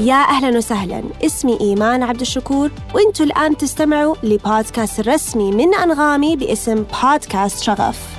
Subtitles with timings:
[0.00, 1.02] يا أهلا وسهلا.
[1.24, 8.16] اسمي إيمان عبد الشكور وإنتوا الآن تستمعوا لبودكاست الرسمي من أنغامي باسم بودكاست شغف.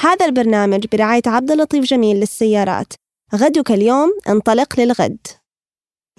[0.00, 2.92] هذا البرنامج برعاية عبد اللطيف جميل للسيارات.
[3.34, 5.26] غدك اليوم انطلق للغد.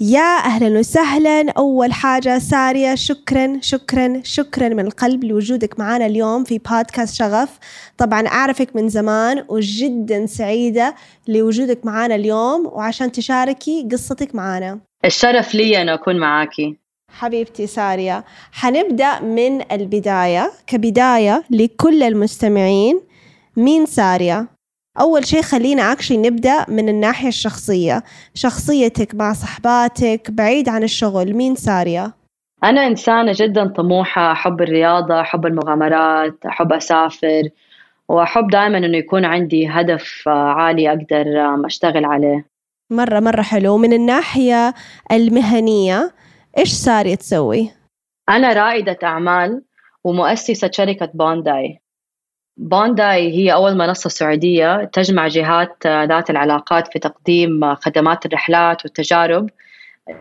[0.02, 6.58] يا أهلا وسهلا أول حاجة سارية شكرا شكرا شكرا من القلب لوجودك معنا اليوم في
[6.58, 7.60] بودكاست شغف.
[7.98, 10.96] طبعا أعرفك من زمان وجدا سعيدة
[11.28, 16.78] لوجودك معنا اليوم وعشان تشاركي قصتك معنا الشرف لي أن أكون معاكي.
[17.12, 23.02] حبيبتي سارية حنبدأ من البداية كبداية لكل المستمعين.
[23.58, 24.57] مين سارية؟
[25.00, 31.56] أول شيء خلينا أكشلي نبدأ من الناحية الشخصية شخصيتك مع صحباتك بعيد عن الشغل مين
[31.56, 32.14] سارية؟
[32.64, 37.50] أنا إنسانة جدا طموحة أحب الرياضة أحب المغامرات أحب أسافر
[38.10, 41.26] وأحب دائما أنه يكون عندي هدف عالي أقدر
[41.66, 42.46] أشتغل عليه
[42.92, 44.74] مرة مرة حلو من الناحية
[45.12, 46.12] المهنية
[46.58, 47.72] إيش سارية تسوي؟
[48.30, 49.62] أنا رائدة أعمال
[50.04, 51.80] ومؤسسة شركة بونداي
[52.58, 59.50] بونداي هي أول منصة سعودية تجمع جهات ذات العلاقات في تقديم خدمات الرحلات والتجارب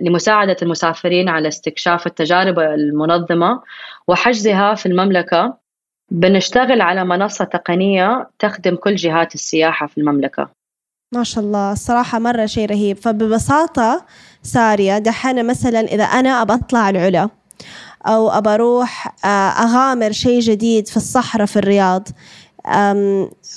[0.00, 3.62] لمساعدة المسافرين على استكشاف التجارب المنظمة
[4.08, 5.56] وحجزها في المملكة.
[6.10, 10.48] بنشتغل على منصة تقنية تخدم كل جهات السياحة في المملكة.
[11.14, 12.96] ما شاء الله الصراحة مرة شيء رهيب.
[12.96, 14.04] فببساطة
[14.42, 17.28] سارية دحين مثلا إذا أنا أبى أطلع العلا
[18.06, 22.08] أو أبى أروح آه، أغامر شيء جديد في الصحراء في الرياض.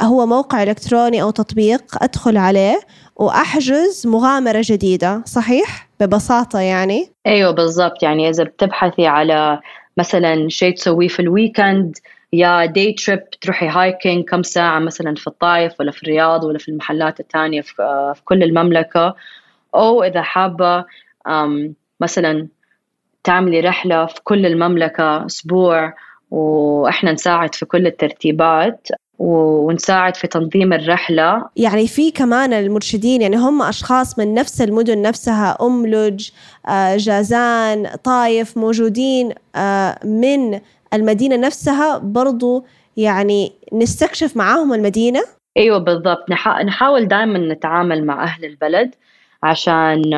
[0.02, 2.80] هو موقع إلكتروني أو تطبيق أدخل عليه
[3.16, 8.04] وأحجز مغامرة جديدة صحيح؟ ببساطة يعني؟ أيوة بالضبط.
[8.04, 9.60] يعني إذا بتبحثي على
[9.98, 11.98] مثلا شيء تسويه في ال weekend
[12.34, 16.70] يا day trip تروحي hiking كم ساعة مثلا في الطايف ولا في الرياض ولا في
[16.70, 19.16] المحلات الثانية آه، في كل المملكة.
[19.76, 20.86] أو إذا حابة
[22.00, 22.48] مثلا
[23.24, 25.94] تعملي رحلة في كل المملكة أسبوع
[26.32, 28.88] وإحنا نساعد في كل الترتيبات
[29.20, 31.46] ونساعد في تنظيم الرحلة.
[31.56, 36.30] يعني في كمان المرشدين يعني هم أشخاص من نفس المدن نفسها أملج
[36.68, 40.60] آه، جازان طايف موجودين آه، من
[40.94, 42.66] المدينة نفسها برضو
[42.98, 45.22] يعني نستكشف معاهم المدينة؟
[45.58, 46.26] أيوة بالضبط.
[46.66, 48.96] نحاول دائما نتعامل مع أهل البلد.
[49.44, 50.14] عشان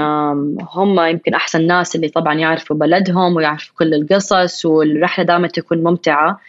[0.76, 6.40] هم يمكن أحسن ناس اللي طبعا يعرفوا بلدهم ويعرفوا كل القصص والرحلة دائما تكون ممتعة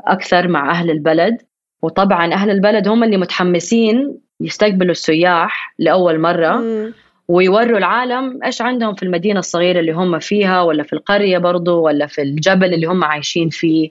[0.00, 1.42] أكثر مع أهل البلد.
[1.82, 6.62] وطبعا أهل البلد هم اللي متحمسين يستقبلوا السياح لأول مرة
[7.28, 12.06] ويوروا العالم إيش عندهم في المدينة الصغيرة اللي هم فيها ولا في القرية برضو ولا
[12.06, 13.90] في الجبل اللي هم عايشين فيه.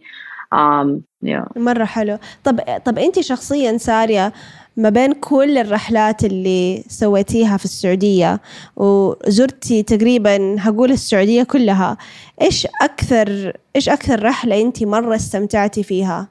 [0.56, 1.58] um, yeah.
[1.58, 2.18] مرة حلو.
[2.44, 4.34] طب طب أنت شخصيا سارية
[4.78, 8.40] ما بين كل الرحلات اللي سويتيها في السعودية
[8.76, 11.98] وزرتي تقريبا هقول السعودية كلها
[12.42, 16.30] إيش أكثر إيش أكثر رحلة أنت مرة استمتعتي فيها؟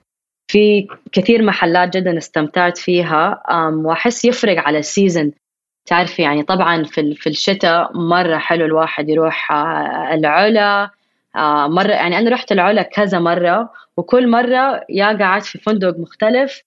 [0.51, 3.43] في كثير محلات جدا استمتعت فيها
[3.84, 5.32] وأحس يفرق على ال season
[5.87, 10.91] تعرفي يعني طبعا في في الشتاء مرة حلو الواحد يروح آه، العلا
[11.37, 16.63] آه، مرة يعني أنا رحت العلا كذا مرة وكل مرة يا قعدت في فندق مختلف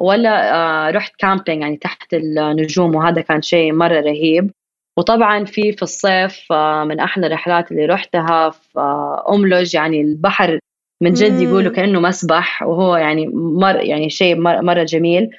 [0.00, 4.50] ولا آه، رحت camping يعني تحت النجوم وهذا كان شيء مرة رهيب.
[4.96, 10.58] وطبعا في في الصيف آه، من أحلى الرحلات اللي رحتها في آه، أملج يعني البحر
[11.02, 15.30] من جد يقولوا كأنه مسبح وهو يعني مر يعني شيء مرة جميل.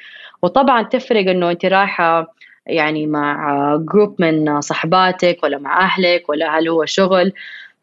[0.42, 2.36] وطبعا تفرق إنه أنت رايحة
[2.68, 7.34] يعني مع جروب من صحباتك ولا مع أهلك ولا هل هو شغل.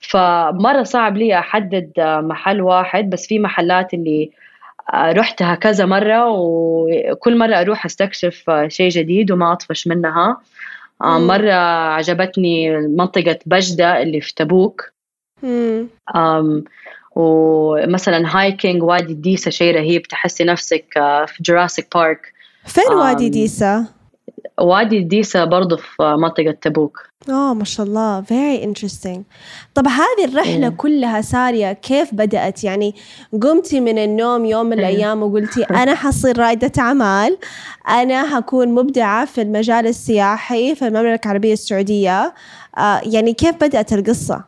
[0.00, 4.30] فمرة صعب لي أحدد محل واحد بس في محلات اللي
[4.94, 10.40] رحتها كذا مرة وكل مرة أروح أستكشف شيء جديد وما أطفش منها.
[11.02, 11.52] آه، مرة
[11.92, 14.92] عجبتني منطقة بجدة اللي في تبوك.
[17.16, 22.32] ومثلا hiking وادي ديسا شيء رهيب تحسي نفسك آه، في Jurassic Park
[22.66, 23.86] فين وادي ديسا؟
[24.60, 27.08] وادي ديسا برضه في منطقة تبوك.
[27.28, 28.22] آه ما شاء الله.
[28.22, 29.20] Very interesting.
[29.74, 30.72] طب هذه الرحلة mm.
[30.72, 32.94] كلها سارية كيف بدأت؟ يعني
[33.42, 37.38] قمتي من النوم يوم من الأيام وقلتي أنا حصير رائدة أعمال
[37.88, 42.34] أنا هكون مبدعة في المجال السياحي في المملكة العربية السعودية.
[42.78, 44.44] آه يعني كيف بدأت القصة؟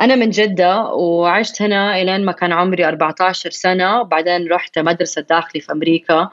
[0.00, 5.60] أنا من جدة وعشت هنا إلين ما كان عمري 14 سنة وبعدين رحت مدرسة داخلي
[5.60, 6.30] في أمريكا.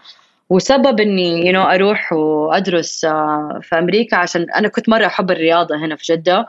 [0.51, 5.75] وسبب إني you know أروح وأدرس آه، في أمريكا عشان أنا كنت مرة أحب الرياضة
[5.75, 6.48] هنا في جدة.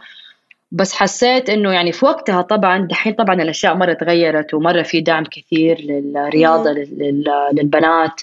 [0.73, 5.25] بس حسيت إنه يعني في وقتها طبعا دحين طبعا الأشياء مرة تغيرت ومرة في دعم
[5.25, 6.71] كثير للرياضة
[7.53, 8.21] للبنات.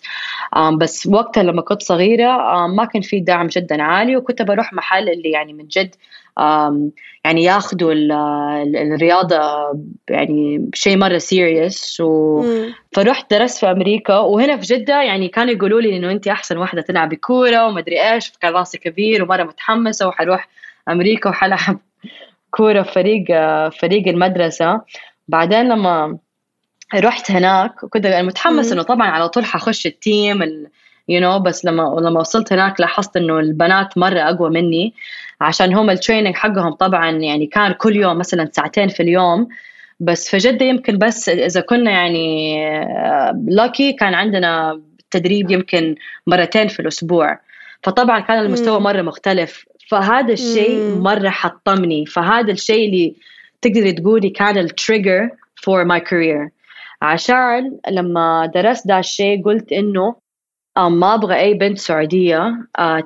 [0.78, 5.30] بس وقتها لما كنت صغيرة ما كان في دعم جدا عالي وكنت بروح محل اللي
[5.30, 5.96] يعني من جد
[7.26, 7.94] يعني ياخذوا
[8.94, 9.40] الرياضة
[10.10, 12.44] يعني شيء مرة سيريس و
[12.92, 16.82] فرحت درست في أمريكا وهنا في جدة يعني كانوا يقولوا لي إنه أنت أحسن واحدة
[16.82, 20.48] تلعبي كورة ومدري إيش كان راسي كبير ومرة متحمسة وحروح
[20.90, 21.80] أمريكا وحلعب
[22.58, 23.26] كورة فريق
[23.70, 24.82] فريق المدرسة.
[25.28, 26.18] بعدين لما
[26.96, 30.44] رحت هناك كنت متحمس إنه طبعا على طول حخش ال team
[31.10, 34.94] you you know بس لما لما وصلت هناك لاحظت إنه البنات مرة أقوى مني.
[35.42, 39.48] عشان هم ال training حقهم طبعا يعني كان كل يوم مثلا ساعتين في اليوم.
[40.00, 42.60] بس في جدة يمكن بس إذا كنا يعني
[43.48, 45.96] lucky كان عندنا تدريب يمكن
[46.28, 47.40] مرتين في الأسبوع.
[47.84, 49.66] فطبعا كان المستوى مرة مختلف.
[49.90, 52.06] فهذا الشيء مرة حطمني.
[52.06, 53.16] فهذا الشيء اللي
[53.62, 56.50] تقدري تقولي كان ال trigger for my career
[57.02, 60.16] عشان لما درست ده الشيء قلت إنه
[60.78, 63.04] ما أبغى أي بنت سعودية آه،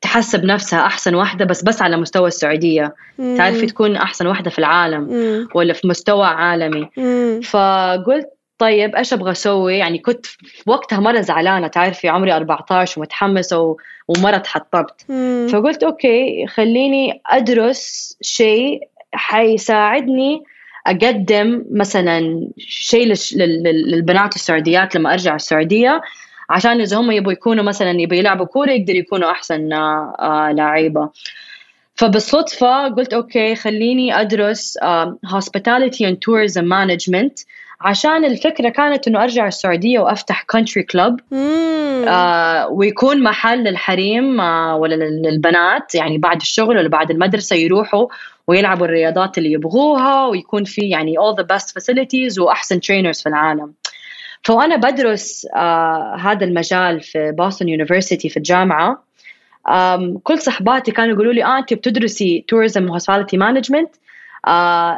[0.00, 3.36] تحسب نفسها أحسن واحدة بس بس على مستوى السعودية مم.
[3.36, 5.48] تعرفي تكون أحسن واحدة في العالم مم.
[5.54, 7.40] ولا في مستوى عالمي مم.
[7.40, 8.28] فقلت
[8.58, 13.76] طيب إيش أبغى أسوي يعني كنت في وقتها مرة زعلانة تعرفي عمري 14 ومتحمسه
[14.08, 15.00] ومرة تحطمت
[15.50, 18.80] فقلت okay خليني أدرس شيء
[19.12, 20.42] حيساعدني
[20.86, 23.14] أقدم مثلا شيء
[23.86, 26.00] للبنات السعوديات لما أرجع السعودية
[26.50, 31.10] عشان إذا هم يبغوا يكونوا مثلا يبغوا يلعبوا كورة يقدروا يكونوا أحسن آه، لعيبه
[31.94, 34.78] فبالصدفة قلت okay خليني أدرس
[35.26, 37.38] hospitality and tourism management
[37.80, 41.20] عشان الفكرة كانت إنه أرجع السعودية وأفتح country club
[42.08, 45.94] آه ويكون محل للحريم آه ولا للبنات.
[45.94, 48.06] يعني بعد الشغل ولا بعد المدرسة يروحوا
[48.46, 53.72] ويلعبوا الرياضات اللي يبغوها ويكون في يعني all the best facilities وأحسن trainers في العالم.
[54.46, 59.02] فوانا بدرس آه هذا المجال في Boston University في الجامعة.
[60.22, 63.90] كل صحباتي كانوا يقولوا لي آه أنت بتدرسي tourism و hospitality management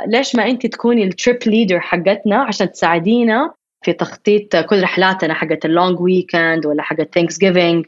[0.07, 3.53] ليش ما أنت تكوني ال trip leader حقتنا عشان تساعدينا
[3.83, 7.87] في تخطيط كل رحلاتنا حقت ال long weekend ولا حقت Thanksgiving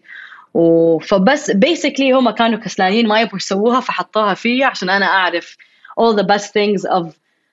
[1.03, 5.57] فبس basically هم كانوا كسلانين ما يبغوا يسووها فحطوها فيا عشان أنا أعرف
[6.01, 7.07] all the best things of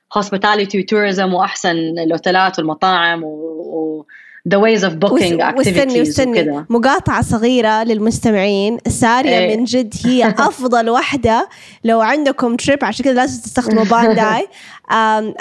[0.09, 4.05] hospitality tourism وأحسن الأوتيلات والمطاعم و, و
[4.47, 6.65] the ways of booking activities واستني وكذا.
[6.69, 8.77] مقاطعة صغيرة للمستمعين.
[8.87, 9.57] سارية إيه.
[9.57, 11.49] من جد هي أفضل واحدة
[11.83, 14.47] لو عندكم trip عشان كذا لازم تستخدموا بانداي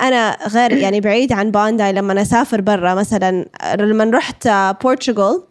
[0.01, 3.47] أنا غير يعني بعيد عن بانداي لما أسافر برا مثلا
[3.79, 4.49] لما رحت
[4.83, 5.43] Portugal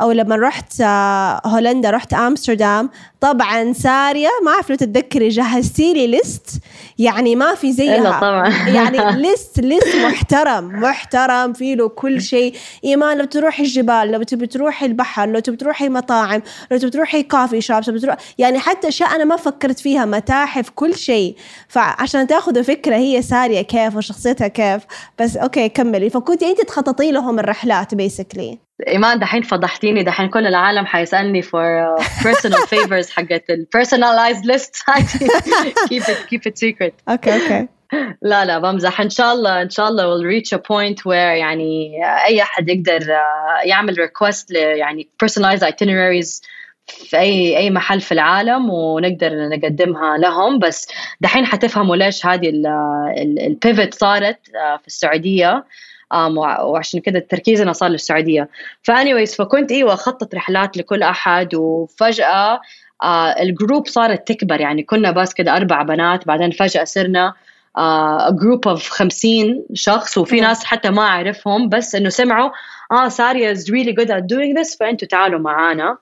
[0.00, 2.90] أو لما رحت آه، هولندا رحت أمستردام
[3.20, 6.50] طبعا سارية ما أعرف لو تتذكري جهزتي لي list
[6.98, 8.20] يعني ما في زيها.
[8.20, 8.48] طبعا.
[8.76, 12.54] يعني list list محترم محترم فيه له كل شيء.
[12.84, 17.22] إيمان لو تروحي الجبال لو تبي تروحي البحر لو تبي تروحي مطاعم لو تبي تروحي
[17.22, 21.36] coffee shops تروح يعني حتى أشياء أنا ما فكرت فيها متاحف كل شيء.
[21.68, 24.82] فعشان تاخذوا فكرة هي سارية كيف وشخصيتها كيف
[25.18, 26.10] بس okay كملي.
[26.10, 28.58] فكنتي انت تخططي لهم الرحلات basically
[28.88, 30.02] إيمان دحين فضحتيني.
[30.02, 34.82] دحين كل العالم حيسألني for uh, personal favors حقت ال personalized list.
[35.88, 36.92] Keep it keep it secret.
[37.08, 37.68] okay okay
[38.22, 39.00] لا لا بمزح.
[39.00, 43.00] إن شاء الله إن شاء الله we'll reach a point where يعني أي أحد يقدر
[43.00, 46.42] uh, يعمل request ل يعني personalized itineraries
[46.86, 50.58] في أي أي محل في العالم ونقدر نقدمها لهم.
[50.58, 50.88] بس
[51.20, 52.52] دحين حتفهموا ليش هذه
[53.46, 55.64] ال pivot صارت uh, في السعودية.
[56.12, 58.48] وعشان كده تركيزنا صار للسعودية.
[58.82, 62.60] ف anyways فكنت أيوه اخطط رحلات لكل أحد وفجأة
[63.02, 64.60] آه ال group صارت تكبر.
[64.60, 67.34] يعني كنا بس كده أربع بنات بعدين فجأة صرنا
[68.30, 72.50] group of 50 شخص وفي ناس حتى ما أعرفهم بس إنه سمعوا
[72.92, 75.98] آه سارية is really good at doing this فأنتوا تعالوا معانا.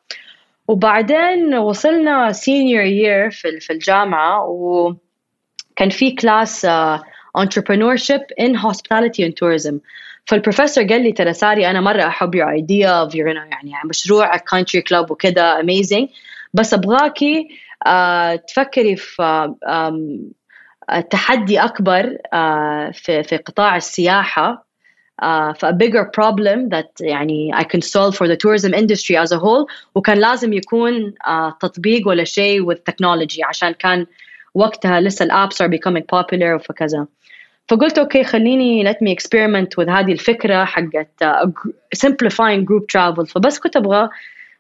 [0.68, 7.00] وبعدين وصلنا senior year في في الجامعة وكان في class uh,
[7.44, 9.80] entrepreneurship in hospitality and tourism
[10.24, 14.82] فالبروفيسور قال لي ترى ساري أنا مره احب your idea of your يعني مشروع country
[14.90, 16.08] club وكذا amazing
[16.54, 17.48] بس ابغاكي
[17.88, 24.66] uh, تفكري في uh, تحدي اكبر uh, في في قطاع السياحه
[25.22, 29.32] uh, في a bigger problem that يعني I can solve for the tourism industry as
[29.32, 34.06] a whole وكان لازم يكون uh, تطبيق ولا شيء with technology عشان كان
[34.53, 37.07] وقتها لسه الابس are becoming popular وفكذا
[37.67, 41.49] فقلت اوكي خليني let me experiment with هذه الفكره حقت uh,
[41.97, 44.09] simplifying group travel فبس كنت ابغى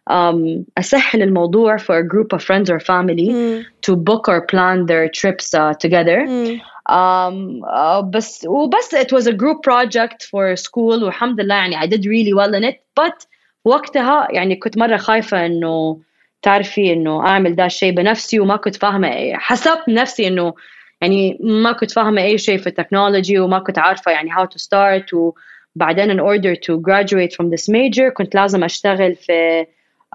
[0.09, 3.63] um, أسهل الموضوع for a group of friends or family مم.
[3.87, 6.59] to book or plan their trips uh, together مم.
[6.89, 11.87] um, uh, بس وبس it was a group project for school والحمد لله يعني I
[11.87, 13.27] did really well in it but
[13.65, 15.99] وقتها يعني كنت مرة خايفة إنه
[16.42, 20.54] تعرفي إنه أعمل ده الشيء بنفسي وما كنت فاهمة حسبت نفسي إنه
[21.00, 25.12] يعني ما كنت فاهمة أي شيء في التكنولوجي وما كنت عارفة يعني how to start
[25.12, 29.66] وبعدين in order to graduate from this major كنت لازم أشتغل في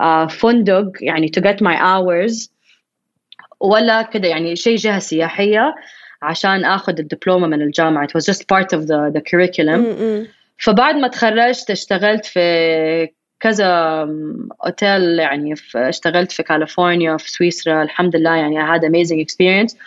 [0.02, 2.50] uh, فندق يعني to get my hours.
[3.60, 5.76] ولا كده يعني شيء جهة سياحية
[6.22, 8.08] عشان آخذ الدبلومة من الجامعة.
[8.08, 9.82] It was just part of the the curriculum.
[10.58, 13.10] فبعد ما تخرجت اشتغلت في
[13.44, 13.68] كذا
[14.66, 19.78] أوتيل يعني في اشتغلت في كاليفورنيا في سويسرا الحمد لله يعني had amazing experience.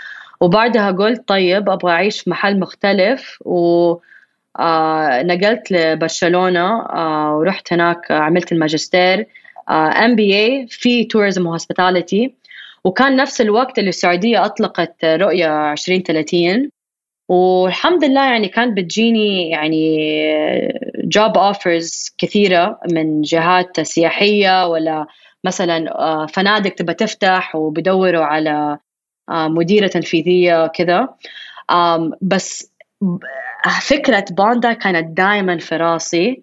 [0.41, 3.95] وبعدها قلت طيب أبغى أعيش في محل مختلف و
[4.59, 9.27] آه نقلت لبرشلونة آه ورحت هناك عملت الماجستير
[9.71, 12.35] MBA في tourism و hospitality
[12.85, 16.71] وكان نفس الوقت اللي السعودية أطلقت رؤية 2030
[17.29, 20.09] والحمد لله يعني كانت بتجيني يعني
[21.05, 25.07] job offers كثيرة من جهات سياحية ولا
[25.45, 28.79] مثلا آه، فنادق تبى تفتح وبدوروا على
[29.29, 31.09] آه، مديرة تنفيذية كذا.
[32.23, 32.73] بس
[33.81, 36.43] فكرة بونداي كانت دائما في راسي.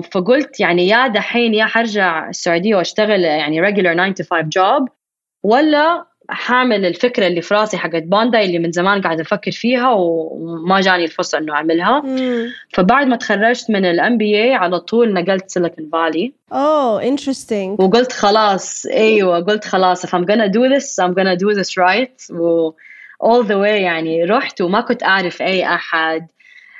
[0.00, 4.88] فقلت يعني يا دحين يا حرجع السعودية وأشتغل يعني regular 9 to 5 job
[5.42, 10.80] ولا حامل الفكرة اللي في راسي حقت بوندا اللي من زمان قاعدة أفكر فيها وما
[10.80, 12.00] جاني الفرصة إنه أعملها.
[12.00, 12.48] مم.
[12.72, 17.80] فبعد ما تخرجت من الام بي اي على طول نقلت سيليكون فالي اوه interesting.
[17.80, 22.30] وقلت خلاص أيوه قلت خلاص if I'm gonna do this I'm gonna do this right.
[22.36, 22.70] و
[23.24, 26.26] all the way يعني رحت وما كنت أعرف أي أحد.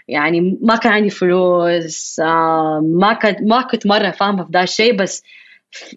[0.08, 4.96] يعني ما كان عندي فلوس آه، ما كنت ما كنت مرة فاهمة في ذا الشيء
[4.96, 5.22] بس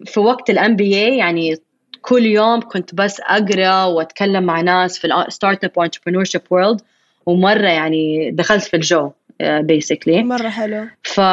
[0.06, 1.56] في وقت ال MBA يعني
[2.02, 6.80] كل يوم كنت بس أقرأ وأتكلم مع ناس في ال startup و entrepreneurship world
[7.26, 10.86] ومرة يعني دخلت في الجو basically مرة حلو.
[11.02, 11.24] فا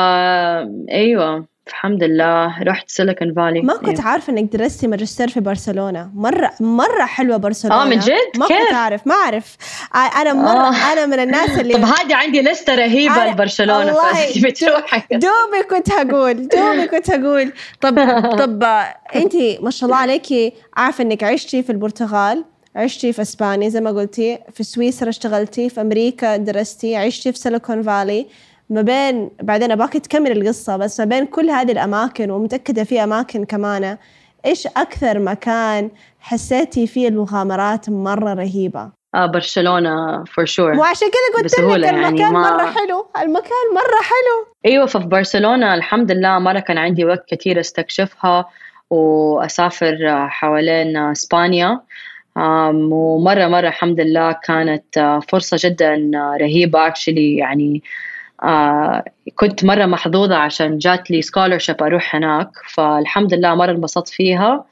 [0.92, 1.46] أيوه.
[1.70, 6.10] الحمد لله رحت Silicon Valley ما كنت عارفة إنك درستي ماجستير في برشلونة.
[6.16, 7.82] مرة مرة حلوة برشلونة.
[7.82, 9.58] آه، من جد؟ ما كيف؟ كنت اعرف ما أعرف.
[9.96, 10.94] أنا مرة آه.
[10.94, 13.36] أنا من الناس اللي طب هذه عندي لستة رهيبة أنا-
[14.36, 17.52] فانت بتروحي دوبي كنت هقول دوبي كنت هقول.
[17.82, 17.96] طب
[18.40, 18.64] طب
[19.16, 22.44] أنت ما شاء الله عليكي عارفة إنك عشتي في البرتغال
[22.76, 27.84] عشتي في إسبانيا زي ما قلتي في سويسرا اشتغلتي في أمريكا درستي عشتي في سيليكون
[27.84, 28.28] فالي
[28.70, 33.46] ما بين بعدين أباك تكمل القصة بس ما بين كل هذه الأماكن ومتأكدة في أماكن
[33.46, 33.98] كمان
[34.46, 41.60] إيش أكثر مكان حسيتي فيه المغامرات مرة رهيبة؟ آه برشلونة for sure وعشان كذا قلت
[41.60, 44.54] لك يعني المكان ما- مرة حلو المكان مرة حلو.
[44.66, 48.46] أيوه ففي برشلونة الحمد لله مره كان عندي وقت كثير أستكشفها
[48.90, 51.82] وأسافر حوالين إسبانيا.
[52.38, 57.84] آم، ومرة مرة الحمد لله كانت فرصة جدا رهيبة actually يعني
[58.44, 59.04] آه،
[59.36, 64.66] كنت مرة محظوظة عشان جات لي scholarship أروح هناك فالحمد لله مرة انبسطت فيها.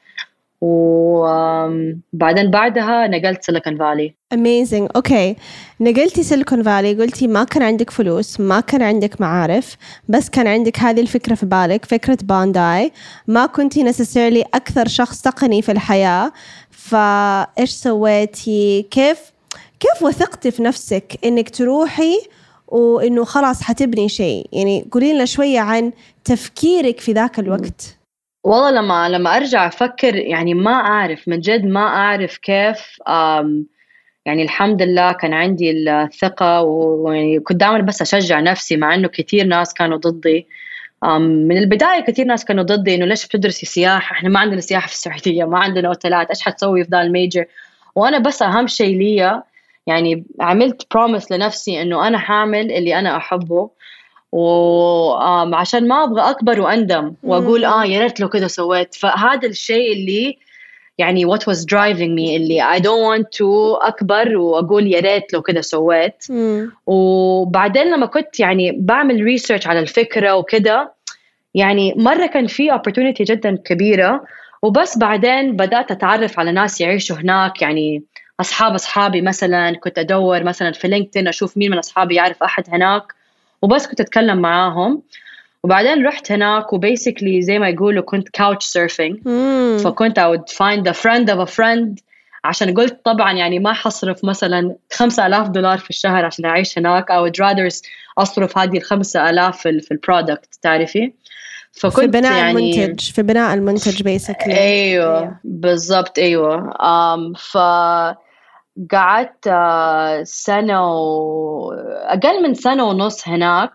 [0.62, 4.88] وبعدين بعدها نقلت Silicon Valley amazing.
[4.96, 5.36] أوكي
[5.82, 9.78] نقلتي Silicon Valley قلتي ما كان عندك فلوس ما كان عندك معارف
[10.10, 12.92] بس كان عندك هذه الفكرة في بالك فكرة بونداي
[13.28, 16.32] ما كنتي necessarily أكثر شخص تقني في الحياة.
[16.72, 19.20] فإيش سويتي؟ كيف
[19.80, 22.18] كيف وثقتي في نفسك إنك تروحي
[22.68, 24.48] وإنه خلاص حتبني شيء.
[24.54, 25.92] يعني قولي لنا شوية عن
[26.24, 27.98] تفكيرك في ذاك الوقت.
[28.44, 33.00] والله لما لما أرجع أفكر يعني ما أعرف من جد ما أعرف كيف
[34.26, 39.46] يعني الحمد لله كان عندي الثقة ويعني كنت دائما بس أشجع نفسي مع إنه كثير
[39.46, 40.48] ناس كانوا ضدي.
[41.20, 44.94] من البداية كثير ناس كانوا ضدي إنه ليش بتدرسي سياحة؟ إحنا ما عندنا سياحة في
[44.94, 47.46] السعودية ما عندنا أوتيلات إيش حتسوي في ذا ال major؟
[47.96, 49.42] وأنا بس أهم شيء لي
[49.88, 53.70] يعني عملت promise لنفسي إنه أنا حاعمل اللي أنا أحبه
[54.32, 58.96] وعشان ما أبغى أكبر وأندم وأقول آه يا ريت لو كذا سويت.
[58.96, 60.38] فهذا الشيء اللي
[60.98, 63.46] يعني what was driving me اللي I don't want to
[63.88, 66.24] أكبر وأقول يا ريت لو كذا سويت.
[66.30, 66.72] مم.
[66.88, 70.92] وبعدين لما كنت يعني بعمل research على الفكرة وكذا
[71.54, 74.24] يعني مرة كان في opportunity جدا كبيرة
[74.62, 78.04] وبس بعدين بدأت أتعرف على ناس يعيشوا هناك يعني
[78.40, 83.04] أصحاب أصحابي مثلا كنت أدور مثلا في LinkedIn أشوف مين من أصحابي يعرف أحد هناك
[83.62, 85.02] وبس كنت أتكلم معاهم.
[85.64, 89.28] وبعدين رحت هناك و basically زي ما يقولوا كنت surfing.
[89.28, 89.78] مم.
[89.84, 92.04] فكنت I would find a friend of a friend.
[92.44, 97.06] عشان قلت طبعا يعني ما حصرف مثلا 5000 دولار في الشهر عشان أعيش هناك.
[97.12, 97.82] I would rather
[98.18, 101.14] أصرف هذه ال 5000 في, ال- في ال product تعرفي؟
[101.72, 102.52] فكنت في بناء يعني
[102.82, 105.36] المنتج في بناء المنتج basically أيوه.
[105.44, 106.70] بالضبط أيوه.
[106.72, 107.58] um, ف
[108.92, 111.72] قعدت uh, سنة و...
[112.06, 113.72] أقل من سنة ونص هناك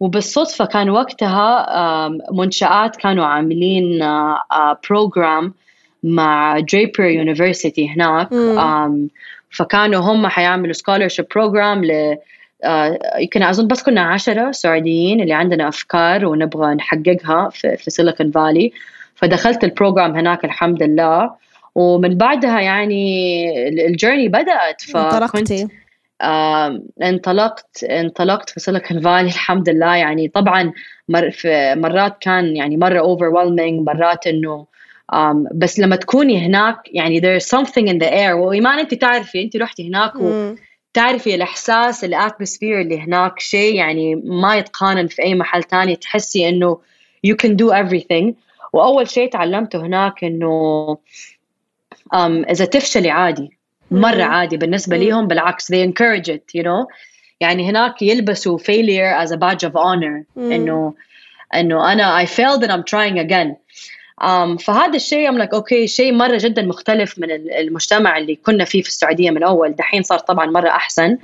[0.00, 3.98] وبالصدفة كان وقتها منشآت كانوا عاملين
[4.90, 5.56] program uh, uh,
[6.02, 8.28] مع Draper University هناك.
[8.28, 9.08] um,
[9.50, 12.16] فكانوا هم حيعملوا scholarship program ل
[13.18, 18.72] يمكن أظن بس كنا عشرة سعوديين اللي عندنا أفكار ونبغى نحققها في, في Silicon Valley
[19.14, 21.30] فدخلت ال program هناك الحمد لله.
[21.78, 25.52] ومن بعدها يعني الجيرني بدأت فكنت
[26.20, 29.96] آه انطلقت انطلقت في سيليكون فالي الحمد لله.
[29.96, 30.72] يعني طبعا
[31.08, 34.66] مر في مرات كان يعني مرة overwhelming مرات إنه
[35.12, 38.34] um, بس لما تكوني هناك يعني there's something in the air.
[38.34, 45.06] وإيمان أنت تعرفي أنت رحتي هناك وتعرفي الإحساس الاتموسفير اللي هناك شيء يعني ما يتقارن
[45.06, 45.96] في أي محل تاني.
[45.96, 46.78] تحسي إنه
[47.26, 48.32] you can do everything.
[48.72, 50.98] وأول شيء تعلمته هناك إنه um,
[52.50, 53.58] إذا تفشلي عادي
[53.90, 56.86] مرة عادي بالنسبة ليهم بالعكس they encourage it you know.
[57.40, 60.94] يعني هناك يلبسوا failure as a badge of honor إنه
[61.54, 63.56] إنه أنا I failed and I'm trying again.
[64.20, 68.64] Um, فهذا الشيء I'm like أوكي okay, شيء مرة جدا مختلف من المجتمع اللي كنا
[68.64, 69.72] فيه في السعودية من أول.
[69.72, 71.18] دحين صار طبعا مرة أحسن.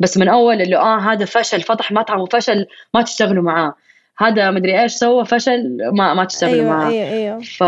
[0.00, 3.74] بس من أول اللي آه هذا فشل فتح مطعم وفشل ما تشتغلوا معاه.
[4.18, 7.40] هذا مدري إيش سوى فشل ما ما تشتغل أيوة معاه أيوه أيوه.
[7.40, 7.62] ف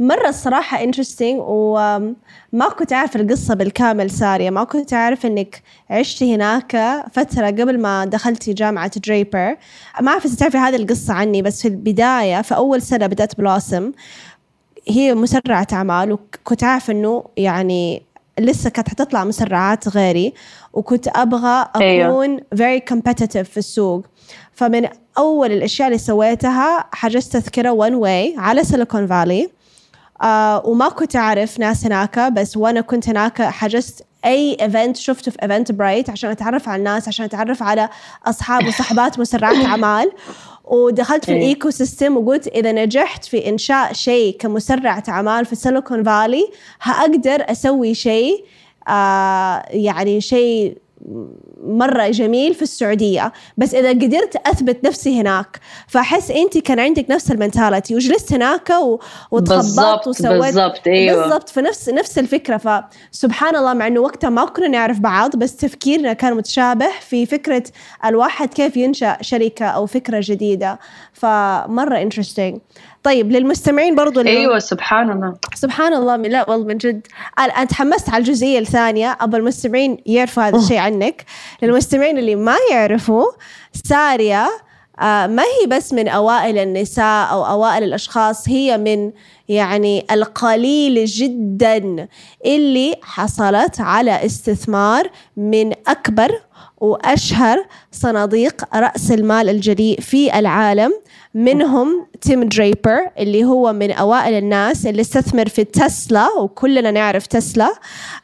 [0.00, 4.50] مرة الصراحة interesting وما كنت أعرف القصة بالكامل سارية.
[4.50, 9.56] ما كنت أعرف إنك عشتي هناك فترة قبل ما دخلتي جامعة Draper
[10.00, 13.92] ما أعرف إذا تعرفي هذه القصة عني بس في البداية في أول سنة بدأت بلاسم
[14.88, 18.02] هي مسرعة أعمال وكنت عارفة إنه يعني
[18.38, 20.34] لسه كانت حتطلع مسرعات غيري
[20.72, 22.08] وكنت أبغى أيوه.
[22.08, 22.80] أكون أيوه.
[22.80, 24.06] very competitive في السوق.
[24.58, 24.88] فمن
[25.18, 29.50] أول الأشياء اللي سويتها حجزت تذكرة one way على Silicon Valley
[30.22, 35.42] آه وما كنت أعرف ناس هناك بس وأنا كنت هناك حجزت أي event شفته في
[35.42, 37.88] Eventbrite عشان أتعرف على الناس عشان أتعرف على
[38.26, 40.10] أصحاب وصحبات مسرعات أعمال.
[40.64, 46.50] ودخلت في ال ecosystem وقلت إذا نجحت في إنشاء شيء كمسرعه أعمال في Silicon Valley
[46.82, 48.44] هأقدر أسوي شيء
[48.88, 50.78] آه يعني شيء
[51.64, 57.30] مرة جميل في السعودية بس إذا قدرت أثبت نفسي هناك فأحس أنت كان عندك نفس
[57.30, 58.72] ال mentality وجلست هناك
[59.30, 61.22] وتخبطت وسويت بالضبط أيوة.
[61.22, 62.56] بالضبط في نفس نفس الفكرة.
[63.12, 67.64] فسبحان الله مع إنه وقتها ما كنا نعرف بعض بس تفكيرنا كان متشابه في فكرة
[68.04, 70.78] الواحد كيف ينشأ شركة أو فكرة جديدة.
[71.12, 72.58] فمرة interesting
[73.08, 75.34] طيب للمستمعين برضو اللي أيوه سبحان الله.
[75.54, 77.06] سبحان الله لا والله من جد.
[77.38, 79.16] أنا تحمست على الجزئية الثانية.
[79.20, 81.24] ابى المستمعين يعرفوا هذا الشيء عنك.
[81.62, 83.24] للمستمعين اللي ما يعرفوا
[83.84, 84.46] ساريا
[85.00, 89.12] آه ما هي بس من أوائل النساء أو أوائل الأشخاص هي من
[89.48, 92.08] يعني القليل جدا
[92.46, 96.40] اللي حصلت على استثمار من أكبر
[96.80, 100.92] وأشهر صناديق رأس المال الجريء في العالم
[101.34, 107.72] منهم Tim Draper اللي هو من أوائل الناس اللي استثمر في تسلا وكلنا نعرف تسلا.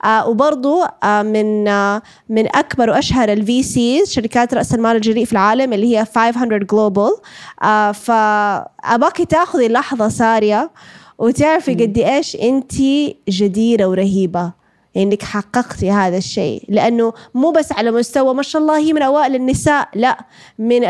[0.05, 5.33] آه وبرضو آه من آه من أكبر وأشهر ال VCs شركات رأس المال الجريء في
[5.33, 7.11] العالم اللي هي 500 Global
[7.63, 10.71] آه فأباكي تاخذي لحظة سارية
[11.19, 12.73] وتعرفي قد إيش أنت
[13.29, 14.64] جديرة ورهيبة.
[14.97, 16.65] إنك حققتي هذا الشيء.
[16.69, 20.19] لأنه مو بس على مستوى ما شاء الله هي من أوائل النساء لا
[20.59, 20.85] من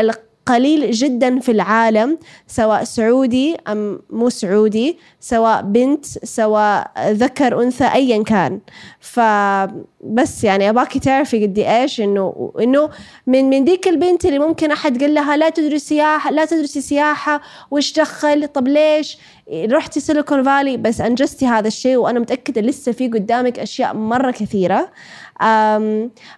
[0.47, 8.23] قليل جدا في العالم سواء سعودي أم مو سعودي سواء بنت سواء ذكر أنثى أيا
[8.23, 8.61] كان.
[9.01, 12.91] فبس يعني أباكي تعرفي قد إيش؟ إنه إنه
[13.27, 17.41] من من ذيك البنت اللي ممكن أحد قال لها لا تدرسي سياحة لا تدرسي سياحة
[17.71, 19.19] وش دخل؟ طب ليش؟
[19.53, 24.91] رحتي سيليكون فالي بس أنجزتي هذا الشيء وأنا متأكدة لسه في قدامك أشياء مرة كثيرة.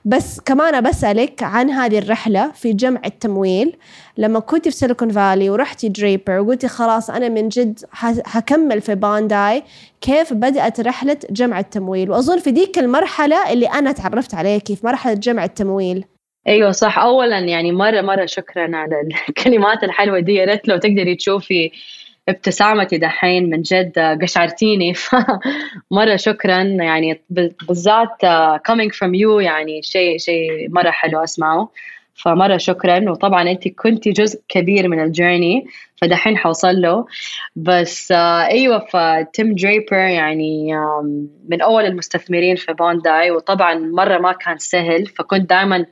[0.05, 3.77] بس كمان بسألك عن هذه الرحلة في جمع التمويل.
[4.19, 7.81] لما كنت في Silicon Valley ورحتي Draper وقلتي خلاص أنا من جد
[8.27, 9.63] حكمل في بونداي
[10.01, 15.15] كيف بدأت رحلة جمع التمويل؟ وأظن في ديك المرحلة اللي أنا تعرفت عليكي في مرحلة
[15.15, 16.05] جمع التمويل.
[16.49, 16.99] أيوه صح.
[16.99, 20.35] اولا يعني مرة مرة شكرا على الكلمات الحلوة دي.
[20.35, 21.71] يا ريت لو تقدري تشوفي
[22.29, 24.95] ابتسامتي دحين من جد قشعرتيني.
[25.91, 26.63] مرة شكرا.
[26.63, 28.27] يعني بالذات
[28.69, 31.69] coming from you يعني شيء شيء مرة حلو أسمعه.
[32.15, 33.11] فمرة شكرا.
[33.11, 37.07] وطبعا أنت كنتي جزء كبير من ال journey فدحين حوصل له.
[37.57, 40.73] بس أيوة ف Tim Draper يعني
[41.49, 45.07] من أول المستثمرين في بونداي وطبعا مرة ما كان سهل.
[45.07, 45.87] فكنت دائما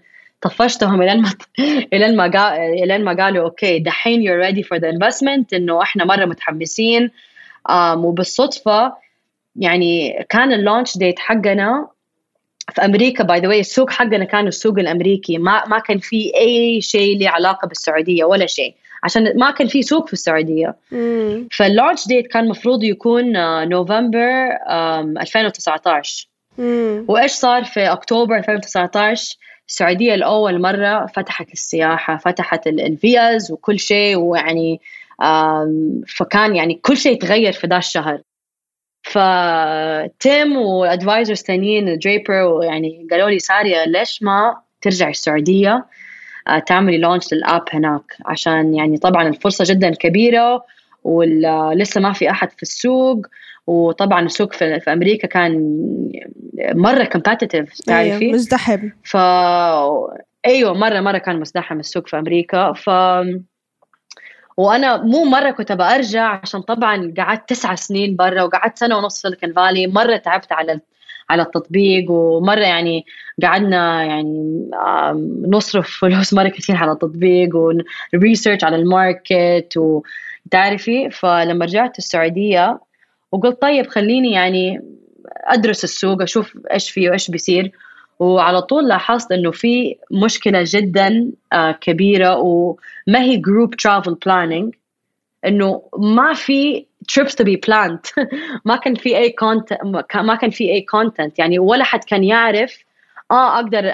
[0.45, 1.31] طفشتهم الين ما
[1.93, 6.25] الين ما الين ما قالوا okay دحين you're ready for the investment إنه إحنا مرة
[6.25, 7.11] متحمسين
[7.97, 8.93] وبالصدفة
[9.57, 11.89] يعني كان ال launch date حقنا
[12.75, 16.81] في أمريكا by the way السوق حقنا كان السوق الأمريكي ما ما كان في أي
[16.81, 20.77] شيء له علاقة بالسعودية ولا شيء عشان ما كان في سوق في السعودية.
[21.53, 23.33] فال launch date كان المفروض يكون
[23.69, 24.49] نوفمبر
[25.21, 26.29] 2019
[27.09, 29.37] وإيش صار في أكتوبر 2019
[29.69, 34.81] السعودية لأول مرة فتحت السياحة فتحت الفيز وكل شيء ويعني
[36.17, 38.21] فكان يعني كل شيء تغير في ذا الشهر.
[39.03, 45.87] ف Tim و advisors ثانيين Draper ويعني قالوا لي سارية ليش ما ترجعي السعودية؟
[46.49, 48.17] آه، تعملي launch لل app هناك.
[48.27, 50.65] عشان يعني طبعا الفرصة جدا كبيرة
[51.05, 53.27] ولسه ما في أحد في السوق.
[53.67, 55.79] وطبعا السوق في, في أمريكا كان
[56.75, 58.89] مرة competitive تعرفي؟ أيوه مزدحم.
[59.05, 59.17] ف
[60.47, 62.73] أيوه مرة مرة كان مزدحم السوق في أمريكا.
[62.73, 62.91] ف
[64.57, 69.21] وأنا مو مرة كنت برجع عشان طبعا قعدت تسعة سنين برا وقعدت سنة ونص في
[69.21, 70.81] Silicon Valley مرة تعبت على
[71.31, 73.05] على التطبيق ومرة يعني
[73.43, 74.71] قعدنا يعني
[75.49, 77.51] نصرف فلوس مرة كثير على التطبيق
[78.15, 82.79] و research على ال market وتعرفي فلما رجعت السعودية
[83.35, 84.81] وقلت طيب خليني يعني
[85.45, 87.73] أدرس السوق أشوف إيش فيه وإيش بيصير.
[88.19, 94.75] وعلى طول لاحظت إنه في مشكلة جدا آه، كبيرة وما هي group travel planning
[95.45, 98.25] إنه ما في trips to be planned.
[98.65, 99.81] ما كان في أي content
[100.15, 102.85] ما كان في أي content يعني ولا حد كان يعرف
[103.31, 103.93] آه أقدر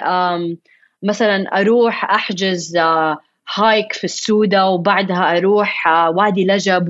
[1.03, 2.77] مثلا أروح أحجز
[3.55, 6.89] hike آه، في السودة وبعدها أروح آه، وادي لجب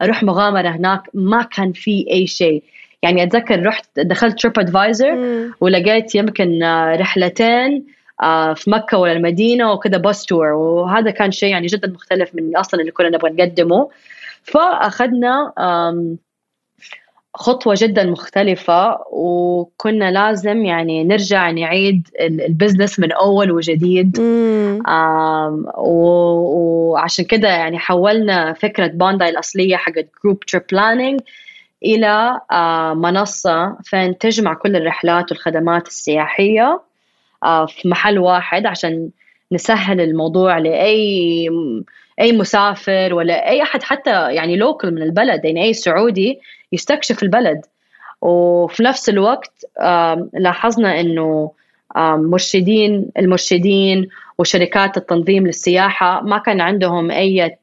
[0.00, 2.62] وأروح مغامرة هناك ما كان في أي شيء.
[3.02, 5.18] يعني أتذكر رحت دخلت TripAdvisor
[5.60, 7.86] ولقيت يمكن آه، رحلتين
[8.22, 12.56] آه، في مكة ولا المدينة وكذا bus tour وهذا كان شيء يعني جدا مختلف من
[12.56, 13.88] أصلا اللي كنا نبغى نقدمه.
[14.42, 15.52] فأخذنا
[17.34, 24.18] خطوة جدا مختلفة وكنا لازم يعني نرجع نعيد ال business من أول وجديد.
[25.76, 31.20] وعشان كده يعني حولنا فكرة بونداي الأصلية حقت group trip planning
[31.84, 32.40] إلى
[32.96, 36.80] منصة فين تجمع كل الرحلات والخدمات السياحية
[37.68, 39.10] في محل واحد عشان
[39.52, 41.48] نسهل الموضوع لأي
[42.20, 46.40] أي مسافر ولا أي أحد حتى يعني local من البلد يعني أي سعودي
[46.72, 47.60] يستكشف البلد.
[48.22, 49.64] وفي نفس الوقت
[50.32, 51.50] لاحظنا إنه
[51.96, 57.56] مرشدين المرشدين وشركات التنظيم للسياحة ما كان عندهم أي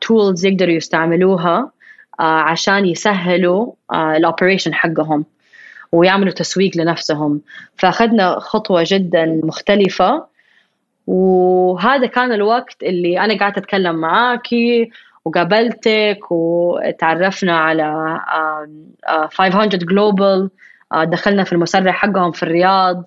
[0.00, 1.70] tools يقدروا يستعملوها
[2.18, 5.24] عشان يسهلوا ال operation حقهم
[5.92, 7.40] ويعملوا تسويق لنفسهم.
[7.76, 10.26] فأخذنا خطوة جدا مختلفة.
[11.06, 14.90] وهذا كان الوقت اللي أنا قاعدة أتكلم معاكي.
[15.24, 18.18] وقابلتك وتعرفنا على
[19.32, 20.50] 500 جلوبال
[21.04, 23.04] دخلنا في المسرح حقهم في الرياض.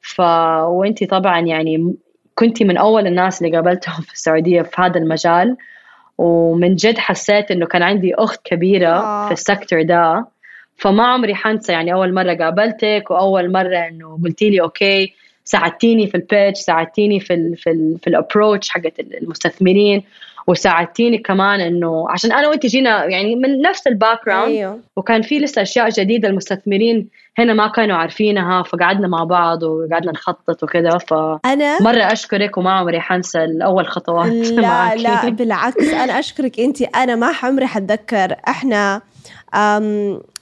[0.00, 0.20] ف
[0.68, 1.94] وانتي طبعا يعني
[2.34, 5.56] كنتي من أول الناس اللي قابلتهم في السعودية في هذا المجال.
[6.18, 9.26] ومن جد حسيت إنه كان عندي أخت كبيرة آه.
[9.26, 10.26] في السكتور ده.
[10.76, 15.12] فما عمري حنسى يعني أول مرة قابلتك وأول مرة إنه قلتي لي okay
[15.44, 20.02] ساعدتيني في ال pitch ساعدتيني في ال في ال في ال approach حقت المستثمرين.
[20.48, 24.80] وساعدتيني كمان إنه عشان أنا وانت جينا يعني من نفس ال background أيوه.
[24.96, 27.08] وكان في لسه أشياء جديدة المستثمرين
[27.38, 32.72] هنا ما كانوا عارفينها فقعدنا مع بعض وقعدنا نخطط وكذا ف أنا مرة أشكرك وما
[32.72, 34.98] عمري حنسى الأول خطوات لا معك.
[34.98, 39.02] لا بالعكس أنا أشكرك انت أنا ما عمري حتذكر إحنا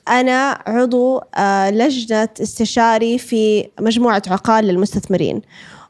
[0.08, 5.42] أنا عضو آه، لجنة استشاري في مجموعة عقال للمستثمرين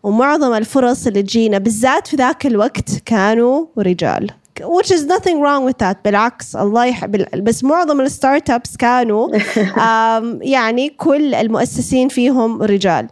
[0.07, 4.31] ومعظم الفرص اللي تجينا بالذات في ذاك الوقت كانوا رجال.
[4.61, 5.97] Which is nothing wrong with that.
[6.05, 9.29] بالعكس الله يحب بس معظم الستارت ابس كانوا
[10.57, 13.09] يعني كل المؤسسين فيهم رجال.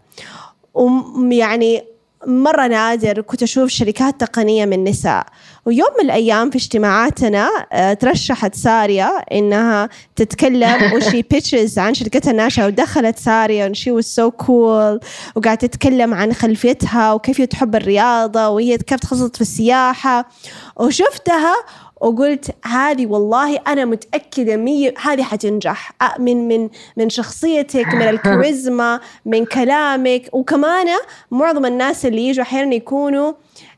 [0.75, 1.83] ويعني
[2.27, 5.27] مرة نادر كنت أشوف شركات تقنية من نساء.
[5.67, 12.31] ويوم من الأيام في اجتماعاتنا آه، ترشحت ساريا إنها تتكلم و she pitches عن شركتها
[12.31, 15.05] الناشئة ودخلت ساريا و she was so cool
[15.37, 20.29] وقاعدة تتكلم عن خلفيتها وكيف تحب الرياضة وهي كيف تخصصت في السياحة.
[20.77, 21.55] وشفتها
[22.01, 25.93] وقلت هذه والله أنا متأكدة مية هذه حتنجح.
[26.19, 30.29] من من من شخصيتك من الكاريزما من كلامك.
[30.33, 30.87] وكمان
[31.31, 33.33] معظم الناس اللي يجوا أحيانا يكونوا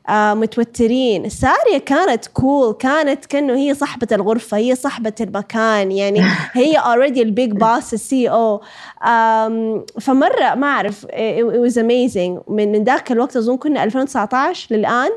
[0.09, 1.29] آه متوترين.
[1.29, 2.77] سارية كانت cool cool.
[2.77, 5.91] كانت كأنه هي صاحبة الغرفة هي صاحبة المكان.
[5.91, 6.21] يعني
[6.53, 8.61] هي already ال big boss ال CEO
[10.01, 12.51] فمرة ما أعرف it was amazing.
[12.51, 15.09] من ذاك الوقت أظن كنا 2019 للآن.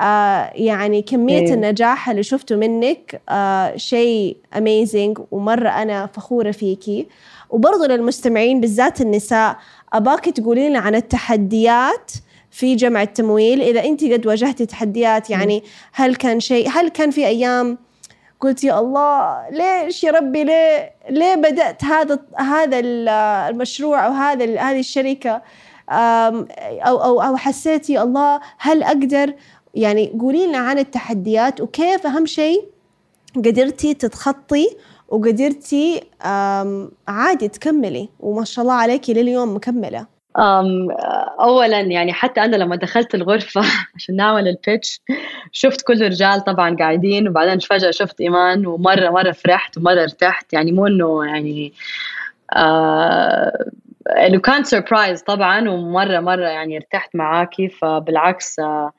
[0.00, 1.54] آه يعني كمية إيه.
[1.54, 7.06] النجاح اللي شفته منك آه شيء اميزنج ومرة أنا فخورة فيكي
[7.50, 9.56] وبرضه للمستمعين بالذات النساء
[9.92, 12.12] أباك تقولي لنا عن التحديات
[12.50, 13.62] في جمع التمويل.
[13.62, 17.78] إذا أنت قد واجهتي تحديات يعني هل كان شيء هل كان في أيام
[18.40, 22.80] قلت يا الله ليش يا ربي ليه ليه بدأت هذا هذا
[23.48, 25.42] المشروع أو هذا هذه الشركة؟
[25.90, 29.34] أو أو أو حسيتي الله هل أقدر
[29.76, 32.64] يعني قولي لنا عن التحديات وكيف أهم شيء
[33.36, 34.76] قدرتي تتخطي
[35.08, 36.00] وقدرتي
[37.08, 40.06] عادي تكملي وما شاء الله عليكي لليوم مكملة.
[41.40, 43.60] اولا يعني حتى أنا لما دخلت الغرفة
[43.96, 45.00] عشان نعمل البيتش
[45.52, 50.52] شفت كل الرجال طبعا قاعدين وبعدين فجأة شفت إيمان ومرة مرة فرحت ومرة ارتحت.
[50.52, 51.72] يعني مو إنه يعني
[52.56, 53.70] آه
[54.08, 57.68] انه كان سربرايز طبعا ومرة مرة يعني ارتحت معاكي.
[57.68, 58.92] فبالعكس آه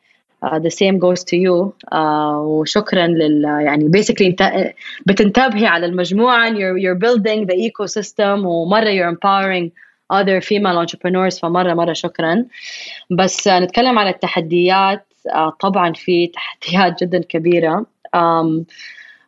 [0.43, 1.73] Uh, the same goes to you.
[1.91, 4.73] Uh, وشكرا لل يعني basically انت
[5.05, 9.71] بتنتبهي على المجموعة you're, you're building the ecosystem ومرة you're empowering
[10.13, 12.45] other female entrepreneurs فمرة مرة شكرا.
[13.11, 15.03] بس نتكلم على التحديات.
[15.27, 17.85] Uh, طبعا في تحديات جدا كبيرة.
[18.17, 18.65] Um,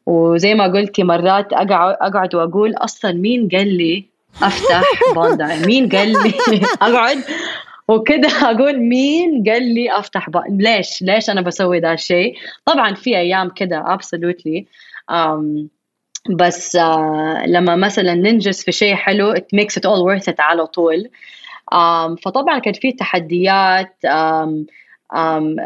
[0.05, 4.05] وزي ما قلتي مرات اقعد أقعد وأقول أصلا مين قال لي
[4.41, 4.83] أفتح
[5.15, 6.33] بوندا مين قال لي
[6.81, 7.17] أقعد
[7.89, 10.43] وكده أقول مين قال لي أفتح بق...
[10.49, 14.63] ليش؟ ليش أنا بسوي ذا الشيء؟ طبعا في أيام كده absolutely.
[16.29, 20.67] بس uh, لما مثلا ننجز في شيء حلو it makes it all worth it على
[20.67, 21.09] طول.
[22.23, 23.95] فطبعا كان في تحديات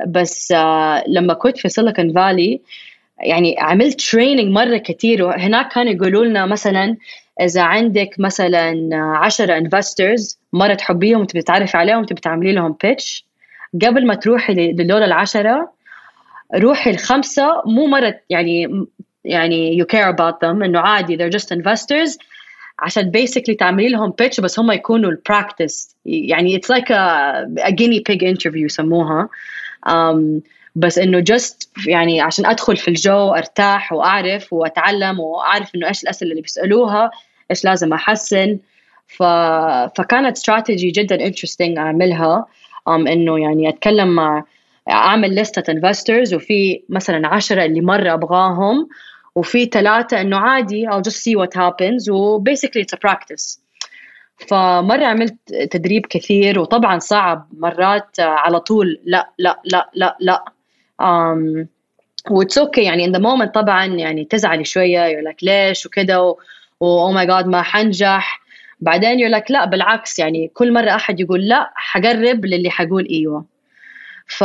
[0.08, 2.62] بس uh, لما كنت في Silicon Valley
[3.20, 6.98] يعني عملت training مرة كثير وهناك كانوا يقولوا لنا مثلا
[7.42, 13.26] إذا عندك مثلا 10 investors مرة تحبيهم وتبي تعرفي عليهم تبي تعملي لهم pitch
[13.82, 15.74] قبل ما تروحي للول العشرة
[16.56, 17.62] روحي الخمسة.
[17.66, 18.86] مو مرة يعني
[19.26, 22.18] يعني you care about them إنه عادي they're just investors.
[22.80, 27.72] عشان basically تعملي لهم pitch بس هم يكونوا ال practice يعني it's like a, a
[27.72, 29.30] guinea pig interview يسموها.
[29.90, 30.42] Um,
[30.76, 36.32] بس إنه just يعني عشان أدخل في الجو ارتاح وأعرف وأتعلم وأعرف إنه إيش الأسئلة
[36.32, 37.12] اللي بيسألوها
[37.52, 38.60] إيش لازم أحسن.
[39.08, 39.24] ف...
[39.98, 42.46] فكانت استراتيجي جدا interesting أعملها.
[42.90, 44.44] um, إنه يعني أتكلم مع
[44.90, 48.88] أعمل لستة investors وفي مثلا عشرة اللي مرة أبغاهم
[49.36, 53.60] وفي ثلاثة إنه عادي I'll just see what happens و basically it's a practice.
[54.48, 55.36] فمرة عملت
[55.72, 60.44] تدريب كثير وطبعا صعب مرات على طول لا لا لا لا لا.
[61.04, 61.66] Um,
[62.32, 65.86] و it's okay okay يعني in the moment طبعا يعني تزعلي شوية يقول لك ليش
[65.86, 66.18] وكذا
[66.80, 68.42] و my God ما حنجح.
[68.80, 73.46] بعدين يقول لك لا بالعكس يعني كل مرة أحد يقول لا حقرب للي حقول إيوه.
[74.28, 74.44] ف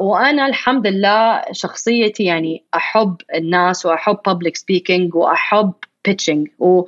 [0.00, 5.72] وأنا الحمد لله شخصيتي يعني أحب الناس وأحب public speaking وأحب
[6.08, 6.82] pitching و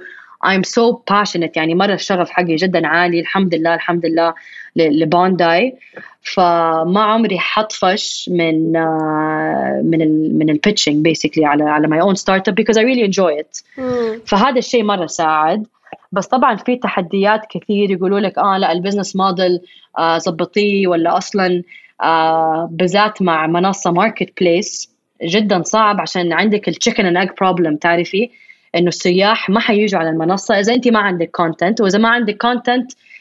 [0.45, 4.35] I'm so passionate يعني مرة الشغف حقي جدا عالي الحمد لله الحمد لله.
[4.77, 5.77] لبانداي
[6.23, 12.15] فما عمري حطفش من uh, من ال من ال pitching basically على على my own
[12.15, 13.81] startup because I really enjoy it.
[14.27, 15.67] فهذا الشيء مرة ساعد.
[16.13, 19.61] بس طبعا في تحديات كثير يقولوا لك آه لا ال business model
[19.99, 21.63] آه زبطيه ولا أصلا
[22.03, 28.31] آه بالذات مع منصة marketplace جدا صعب عشان عندك ال chicken and egg problem تعرفي؟
[28.75, 32.93] إنه السياح ما حييجوا على المنصة إذا أنت ما عندك content وإذا ما عندك content
[32.93, 33.14] آه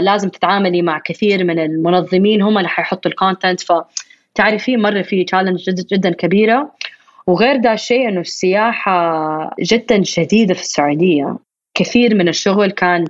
[0.00, 5.70] لازم تتعاملي مع كثير من المنظمين هم اللي حيحطوا ال content فتعرفي مرة في challenge
[5.70, 6.72] جدا, جدا كبيرة.
[7.26, 11.36] وغير ده الشيء إنه السياحة جدا شديدة في السعودية.
[11.74, 13.04] كثير من الشغل كان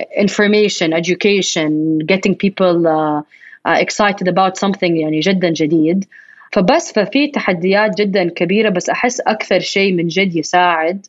[0.00, 1.70] information education
[2.12, 3.22] getting people uh,
[3.68, 6.04] uh, excited about something يعني جدا جديد.
[6.52, 11.06] فبس ففي تحديات جدا كبيرة بس أحس أكثر شيء من جد يساعد.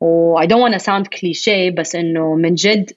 [0.00, 2.90] و I don't want to sound cliché بس إنه من جد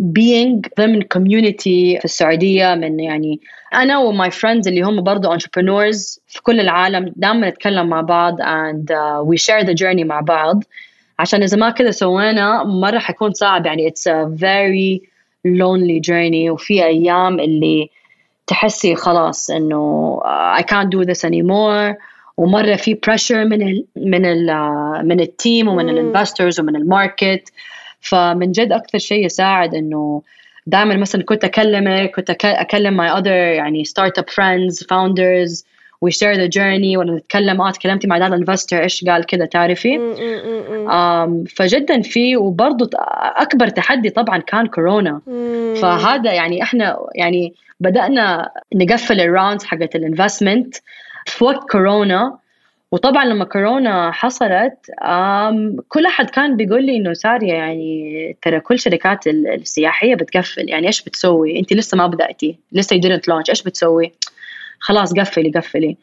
[0.00, 3.40] being ضمن community في السعودية من يعني
[3.74, 8.42] أنا و my friends اللي هم برضو entrepreneurs في كل العالم دائما نتكلم مع بعض
[8.42, 10.64] and uh, we share the journey مع بعض.
[11.18, 15.06] عشان إذا ما كذا سوينا مرة حيكون صعب يعني it's a very
[15.46, 17.90] lonely journey وفي أيام اللي
[18.46, 20.20] تحسي خلاص إنه
[20.58, 21.96] I can't do this anymore.
[22.36, 24.46] ومرة في pressure من ال من ال
[25.08, 27.52] من ال team ومن ال investors ومن ال market.
[28.00, 30.22] فمن جد أكثر شيء يساعد إنه
[30.66, 35.64] دائما مثلا كنت أكلمك كنت أكلم my other يعني startup friends founders
[36.04, 41.54] we share the journey ونتكلم آه تكلمتي مع هذا investor إيش قال كذا تعرفي؟ um,
[41.56, 42.90] فجدا في وبرضه
[43.36, 45.20] أكبر تحدي طبعا كان كورونا.
[45.82, 50.74] فهذا يعني إحنا يعني بدأنا نقفل ال rounds حقت ال investment
[51.26, 52.38] في وقت كورونا.
[52.92, 54.90] وطبعا لما كورونا حصلت
[55.88, 60.68] كل أحد كان بيقول لي إنه سارية يعني ترى كل شركات السياحية بتقفل.
[60.68, 62.58] يعني إيش بتسوي؟ أنت لسه ما بدأتي.
[62.72, 63.48] لسه you didn't launch.
[63.48, 64.12] إيش بتسوي؟
[64.80, 65.96] خلاص قفلي قفلي.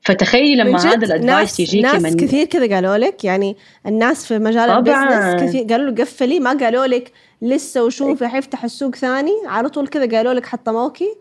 [0.00, 3.24] فتخيلي لما هذا ال advice يجيكي ناس من كثير كذا قالوا لك.
[3.24, 6.40] يعني الناس في مجال ال business كثير قالوا له قفلي.
[6.40, 9.32] ما قالوا لك لسه وشوفي حيفتح السوق ثاني.
[9.46, 11.14] على طول كذا قالوا لك حطموكي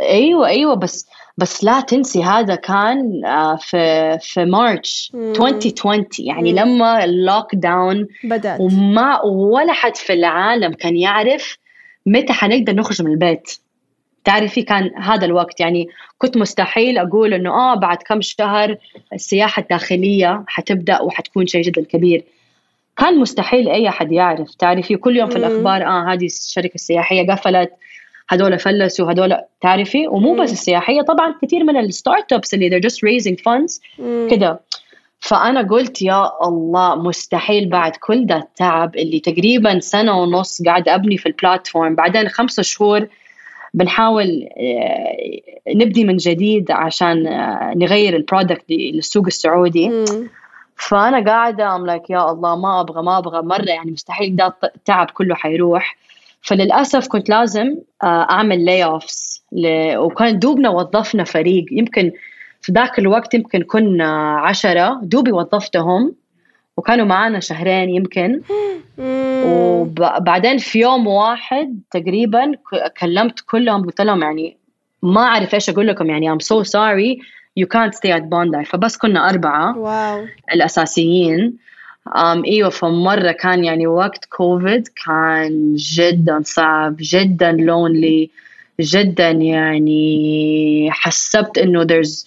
[0.00, 1.06] أيوه أيوه بس
[1.38, 6.58] بس لا تنسي هذا كان آه، في في March 2020 يعني مم.
[6.58, 8.60] لما ال lockdown بدأت.
[8.60, 11.58] وما ولا حد في العالم كان يعرف
[12.06, 13.58] متى حنقدر نخرج من البيت.
[14.24, 15.60] تعرفي كان هذا الوقت.
[15.60, 18.76] يعني كنت مستحيل أقول إنه آه بعد كم شهر
[19.12, 22.24] السياحة الداخلية حتبدأ وحتكون شيء جدا كبير.
[22.96, 24.54] كان مستحيل أي أحد يعرف.
[24.54, 27.70] تعرفي كل يوم في الأخبار آه هذه الشركة السياحية قفلت
[28.28, 32.96] هدول فلسوا هدول تعرفي؟ ومو بس السياحية طبعا كثير من ال startups اللي they're just
[32.96, 33.80] raising funds
[34.30, 34.60] كده.
[35.20, 41.18] فأنا قلت يا الله مستحيل بعد كل ده التعب اللي تقريبا سنة ونص قاعد أبني
[41.18, 43.08] في ال platform بعدين خمسة شهور
[43.74, 50.04] بنحاول آه، نبدي من جديد عشان آه، نغير ال product للسوق السعودي.
[50.76, 55.10] فأنا قاعدة I'm like يا الله ما أبغى ما أبغى مرة يعني مستحيل ده التعب
[55.10, 55.96] كله حيروح.
[56.44, 59.42] فللأسف كنت لازم آه، أعمل layoffs
[59.96, 61.64] وكان دوبنا وظفنا فريق.
[61.72, 62.12] يمكن
[62.60, 66.14] في ذاك الوقت يمكن كنا عشرة دوبي وظفتهم
[66.76, 68.40] وكانوا معانا شهرين يمكن.
[69.46, 72.52] وبعدين في يوم واحد تقريبا
[73.00, 74.56] كلمت كلهم قلت لهم يعني
[75.02, 77.22] ما أعرف إيش أقول لكم يعني I'm so sorry
[77.60, 78.62] you can't stay at Bondi.
[78.66, 80.26] فبس كنا أربعة واو.
[80.54, 81.56] الأساسيين.
[82.08, 88.30] Um, إيوه فمرة كان يعني وقت كوفيد كان جدا صعب جدا لونلي
[88.80, 92.24] جدا يعني حسبت إنه there's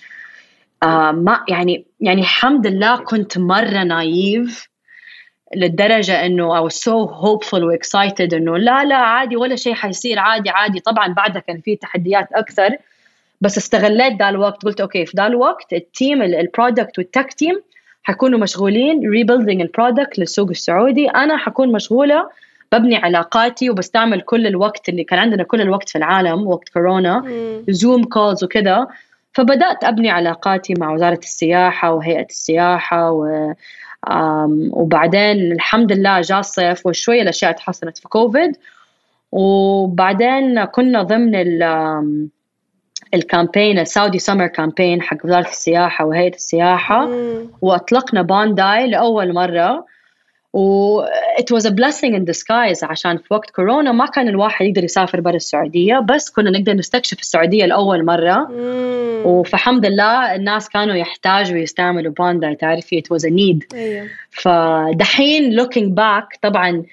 [0.85, 4.67] uh, ما يعني يعني الحمد لله كنت مرة نايف
[5.55, 10.19] للدرجه إنه I was so hopeful و excited إنه لا لا عادي ولا شيء حيصير
[10.19, 10.79] عادي عادي.
[10.79, 12.69] طبعا بعدها كان في تحديات أكثر
[13.41, 17.33] بس استغليت ذا الوقت قلت okay في ذا الوقت ال team ال product وال tech
[17.33, 17.61] team
[18.03, 21.09] حيكونوا مشغولين rebuilding ال product للسوق السعودي.
[21.09, 22.29] أنا حكون مشغولة
[22.71, 27.23] ببني علاقاتي وبستعمل كل الوقت اللي كان عندنا كل الوقت في العالم وقت كورونا
[27.69, 28.87] Zoom calls وكذا.
[29.33, 33.53] فبدأت أبني علاقاتي مع وزارة السياحة وهيئة السياحة و
[34.71, 38.57] وبعدين الحمد لله جاء الصيف وشوية الأشياء تحسنت في كوفيد
[39.31, 41.35] وبعدين كنا ضمن
[43.13, 47.05] ال campaign السعودي summer campaign حق وزارة السياحة وهيئة السياحة.
[47.05, 47.49] مم.
[47.61, 49.85] وأطلقنا بانداي لأول مرة.
[50.53, 51.01] و
[51.39, 55.21] it was a blessing in disguise عشان في وقت كورونا ما كان الواحد يقدر يسافر
[55.21, 58.47] برا السعودية بس كنا نقدر نستكشف السعودية لأول مرة.
[59.25, 63.77] وفحمد لله الناس كانوا يحتاجوا يستعملوا بانداي تعرفي it was a need.
[63.77, 64.07] أيوه.
[64.31, 66.83] فدحين looking back طبعا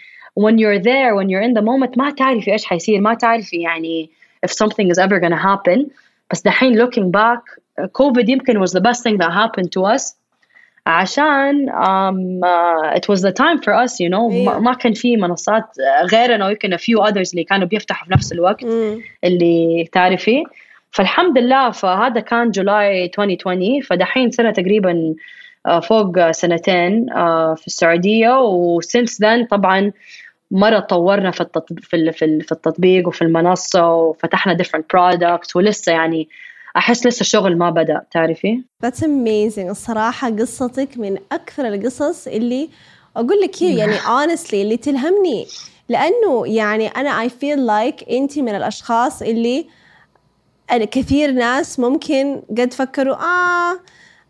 [0.41, 4.11] when you're there when you're in the moment ما تعرفي إيش حيصير ما تعرفي يعني
[4.45, 5.91] if something is ever gonna happen.
[6.31, 7.43] بس دحين looking back
[7.85, 10.15] COVID يمكن was the best thing that happened to us.
[10.87, 14.31] عشان um, uh, it was the time for us you know.
[14.31, 14.59] yeah.
[14.59, 15.65] ما كان في منصات
[16.13, 18.65] غيرنا ويمكن a few others اللي كانوا بيفتحوا في نفس الوقت.
[19.25, 20.45] اللي تعرفي.
[20.91, 25.15] فالحمد لله فهذا كان جولاي 2020 فدحين سنة تقريبا
[25.83, 27.07] فوق سنتين
[27.57, 28.41] في السعودية.
[28.41, 29.93] وسينس ذن طبعا
[30.51, 31.47] مرة طورنا في
[31.83, 36.29] في في التطبيق وفي المنصة وفتحنا different products ولسه يعني
[36.77, 42.69] أحس لسه الشغل ما بدأ تعرفي؟ That's amazing الصراحة قصتك من أكثر القصص اللي
[43.17, 45.47] أقول لك هي يعني honestly اللي تلهمني
[45.89, 49.67] لأنه يعني أنا I feel like أنت من الأشخاص اللي
[50.71, 53.81] كثير ناس ممكن قد فكروا آه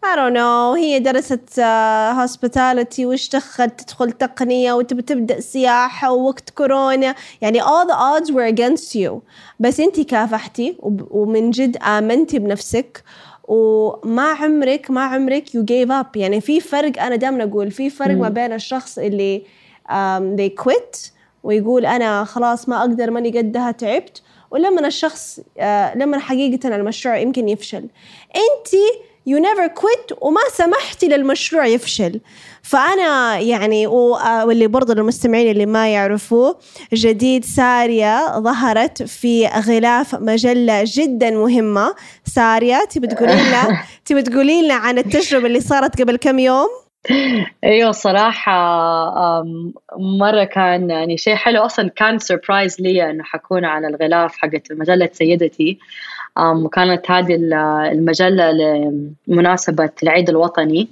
[0.04, 0.76] I don't know.
[0.76, 7.86] هي درست هوسبيتاليتي uh, وش دخل تدخل تقنية وتبي تبدأ سياحة ووقت كورونا؟ يعني all
[7.86, 9.12] the odds were against you.
[9.60, 10.76] بس انت كافحتي
[11.10, 13.04] ومن جد آمنتي بنفسك.
[13.44, 16.16] وما عمرك ما عمرك you gave up.
[16.16, 17.02] يعني في فرق.
[17.02, 19.42] أنا دائما أقول في فرق ما بين الشخص اللي
[19.88, 21.10] um, they quit
[21.42, 24.22] ويقول أنا خلاص ما أقدر ماني قدها تعبت.
[24.50, 25.62] ولما الشخص uh,
[25.96, 27.88] لما حقيقة المشروع يمكن يفشل.
[28.37, 28.68] انت
[29.29, 32.20] you never quit وما سمحتي للمشروع يفشل.
[32.62, 36.58] فأنا يعني واللي برضه للمستمعين اللي ما يعرفوه
[36.94, 41.94] جديد سارية ظهرت في غلاف مجلة جدا مهمة.
[42.25, 46.68] سارية تبي تقولي لنا تبي تقولي لنا عن التجربة اللي صارت قبل كم يوم؟
[47.64, 48.52] أيوه صراحة
[50.20, 51.62] مرة كان يعني شيء حلو.
[51.64, 55.79] أصلا كان سربرايز لي إنه حكون على الغلاف حقت مجلة سيدتي.
[56.38, 57.38] وكانت هذه
[57.92, 58.50] المجلة
[59.28, 60.88] لمناسبة العيد الوطني.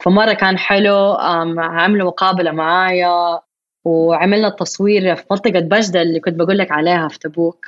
[0.00, 1.14] فمرة كان حلو.
[1.58, 3.40] عملوا مقابلة معايا
[3.84, 7.66] وعملنا التصوير في منطقة بجدة اللي كنت بقول لك عليها في تبوك.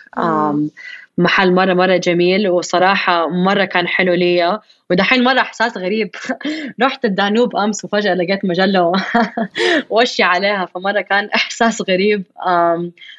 [1.18, 4.60] محل مرة مرة جميل وصراحة مرة كان حلو ليا.
[4.90, 6.10] ودحين مرة إحساس غريب.
[6.82, 8.92] رحت الدانوب أمس وفجأة لقيت مجلة
[9.90, 12.24] وشي عليها فمرة كان إحساس غريب.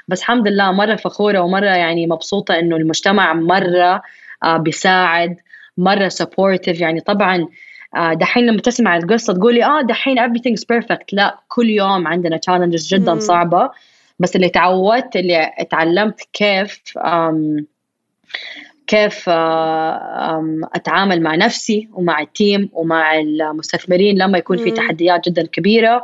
[0.08, 4.02] بس الحمد لله مرة فخورة ومرة يعني مبسوطة إنه المجتمع مرة
[4.44, 5.36] آه، بيساعد
[5.78, 7.48] مرة supportive يعني طبعا
[7.96, 11.06] آه، دحين لما تسمع القصة تقولي آه دحين everything's perfect.
[11.12, 13.70] لا كل يوم عندنا challenges جدا صعبة.
[14.20, 16.82] بس اللي تعودت اللي اتعلمت كيف
[18.88, 25.46] كيف آه، أتعامل مع نفسي ومع ال team ومع المستثمرين لما يكون في تحديات جدا
[25.46, 26.04] كبيرة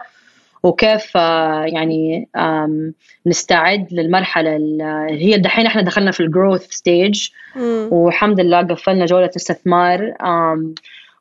[0.63, 2.27] وكيف آه، يعني
[3.25, 7.29] نستعد للمرحلة اللي هي دحين إحنا دخلنا في ال growth stage
[7.91, 10.13] والحمد لله قفلنا جولة استثمار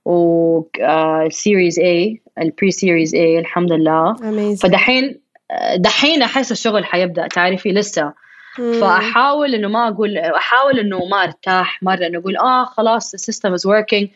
[0.04, 4.14] وال series A ال pre-series A الحمد لله.
[4.62, 8.12] فدحين آه، دحين أحس الشغل حيبدأ تعرفي لسه
[8.56, 13.54] فأحاول إنه ما أقول أحاول إنه ما أرتاح مرة إنه أقول آه خلاص the system
[13.54, 14.08] is working.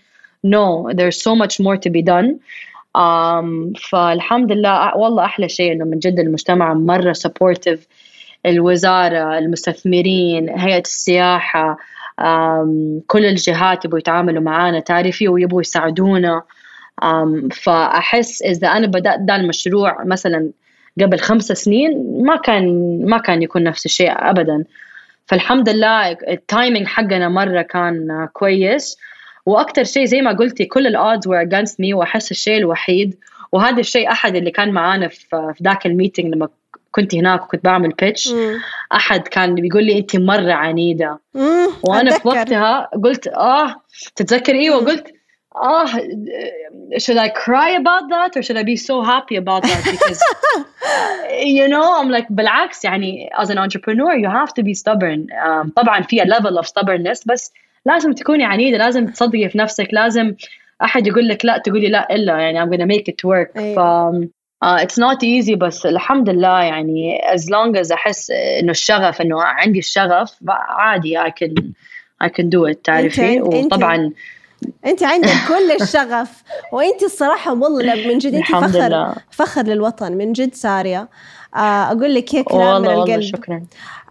[0.45, 2.41] No there's so much more to be done.
[2.95, 7.79] Um, فالحمد لله والله أحلى شيء إنه من جد المجتمع مرة supportive.
[8.47, 11.77] الوزارة المستثمرين هيئة السياحة
[12.21, 16.43] um, كل الجهات يبغوا يتعاملوا معانا تعرفي ويبغوا يساعدونا.
[17.05, 20.51] Um, فأحس إذا أنا بدات ده المشروع مثلا
[21.01, 22.67] قبل خمس سنين ما كان
[23.07, 24.65] ما كان يكون نفس الشيء ابدا.
[25.27, 28.99] فالحمد لله التايمينج حقنا مرة كان كويس.
[29.47, 33.17] وأكثر شيء زي ما قلتي كل ال odds were against me وأحس الشيء الوحيد.
[33.53, 36.49] وهذا الشيء أحد اللي كان معانا في ذاك ال meeting لما
[36.91, 38.35] كنت هناك وكنت بعمل pitch
[38.95, 41.19] أحد كان بيقول لي انت مرة عنيدة.
[41.83, 43.75] وأنا في وقتها قلت آه
[44.17, 45.16] تتذكر أيوه قلت
[45.56, 45.86] oh,
[46.98, 49.84] should I cry about that or should I be so happy about that?
[49.84, 50.22] Because,
[51.44, 55.28] you know, I'm like, بالعكس يعني as an entrepreneur you have to be stubborn.
[55.46, 57.54] Um, طبعا في level of stubbornness بس
[57.86, 60.36] لازم تكوني عنيدة لازم تصدقي في نفسك لازم
[60.84, 63.60] أحد يقول لك لا تقولي لا إلا يعني I'm gonna make it work.
[63.60, 63.80] ف
[64.66, 69.42] uh, it's not easy بس الحمد لله يعني as long as أحس إنه الشغف إنه
[69.42, 71.54] عندي الشغف عادي I can
[72.24, 74.14] I can do it تعرفي وطبعا انت
[75.03, 76.43] عندك كل الشغف
[76.73, 78.35] وأنت الصراحة والله من جد.
[78.35, 79.15] أنت فخر لله.
[79.31, 81.09] فخر للوطن من جد سارية.
[81.55, 81.59] آه،
[81.93, 83.21] أقول لك هيك كلام من القلب.
[83.21, 83.63] شكرا.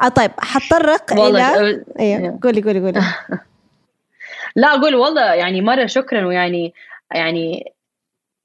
[0.01, 3.01] آه طيب حتطرق إلى أيوه قولي قولي قولي.
[4.55, 6.73] لا أقول والله يعني مرة شكرا ويعني
[7.15, 7.73] يعني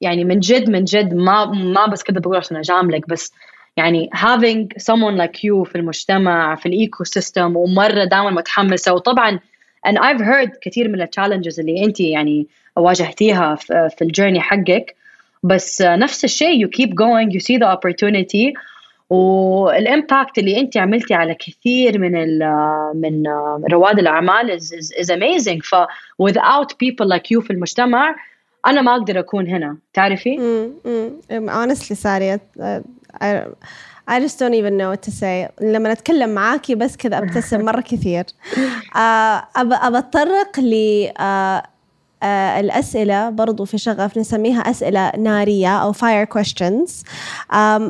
[0.00, 3.32] يعني من جد من جد ما ما بس كده بقول عشان أجاملك بس
[3.76, 8.92] يعني having someone like you في المجتمع في ال ecosystem ومرة دائما متحمسة.
[8.94, 9.40] وطبعا
[9.86, 13.54] and I've heard كثير من ال challenges اللي أنت يعني واجهتيها
[13.88, 14.96] في ال journey حقك.
[15.42, 18.52] بس نفس الشيء you keep going you see the opportunity.
[19.10, 22.38] والامباكت اللي أنت عملتي على كثير من
[22.94, 23.26] من
[23.72, 25.60] رواد الأعمال is, is, is amazing.
[25.62, 25.74] ف
[26.22, 28.14] without people like you في المجتمع
[28.66, 29.76] أنا ما أقدر أكون هنا.
[29.94, 30.38] تعرفي؟
[31.30, 32.38] امم honestly ساري
[33.22, 33.24] I
[34.08, 35.62] just don't even know what to say.
[35.62, 38.24] لما أتكلم معاكي بس كذا أبتسم مرة كثير.
[38.96, 40.74] آه، أبى أتطرق ل
[41.18, 41.62] آه،
[42.22, 46.90] آه، الأسئلة برضو في شغف نسميها أسئلة نارية أو fire questions.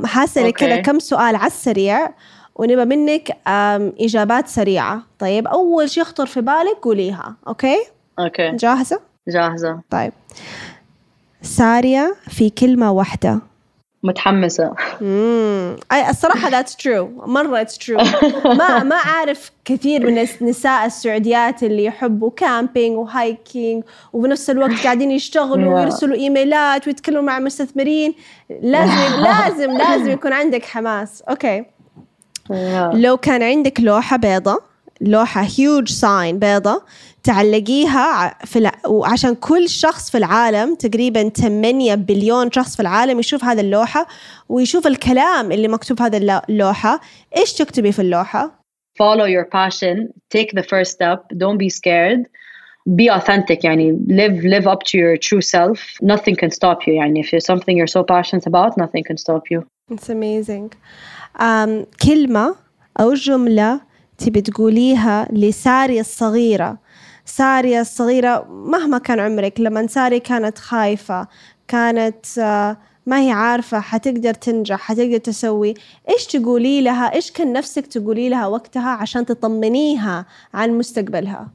[0.04, 2.10] حاسألك كذا كم سؤال على السريع
[2.54, 3.36] ونبى منك
[4.00, 5.02] إجابات سريعة.
[5.18, 7.76] طيب أول شيء يخطر في بالك قوليها okay؟
[8.18, 8.50] okay.
[8.50, 9.80] جاهزة؟ جاهزة.
[9.90, 10.12] طيب.
[11.42, 13.49] سارية في كلمة واحدة.
[14.02, 14.74] متحمسة.
[15.02, 15.76] امم
[16.08, 17.96] الصراحة that's true مرة it's true
[18.58, 25.10] ما ما أعرف كثير من النساء السعوديات اللي يحبوا camping و hiking وبنفس الوقت قاعدين
[25.10, 28.14] يشتغلوا ويرسلوا ايميلات ويتكلموا مع مستثمرين.
[28.62, 31.22] لازم لازم لازم يكون عندك حماس.
[31.22, 31.64] okay
[32.92, 34.69] لو كان عندك لوحة بيضة
[35.00, 36.82] لوحة huge sign بيضة
[37.22, 38.72] تعلقيها في الع...
[38.86, 44.06] وعشان كل شخص في العالم تقريبا 8 بليون شخص في العالم يشوف هذه اللوحة
[44.48, 47.00] ويشوف الكلام اللي مكتوب هذه اللوحة
[47.36, 48.60] إيش تكتبي في اللوحة؟
[49.02, 49.96] Follow your passion,
[50.36, 52.26] take the first step, don't be scared
[52.88, 57.22] be authentic يعني live live up to your true self nothing can stop you يعني
[57.22, 60.70] if there's something you're so passionate about nothing can stop you It's amazing
[61.38, 62.56] um, كلمة
[63.00, 63.89] أو جملة
[64.20, 66.78] تبي تقوليها لساري الصغيرة.
[67.24, 71.26] سارية الصغيرة مهما كان عمرك لما ساري كانت خايفة
[71.68, 75.74] كانت uh, ما هي عارفة حتقدر تنجح حتقدر تسوي
[76.08, 81.48] إيش تقولي لها؟ إيش كان نفسك تقولي لها وقتها عشان تطمنيها عن مستقبلها؟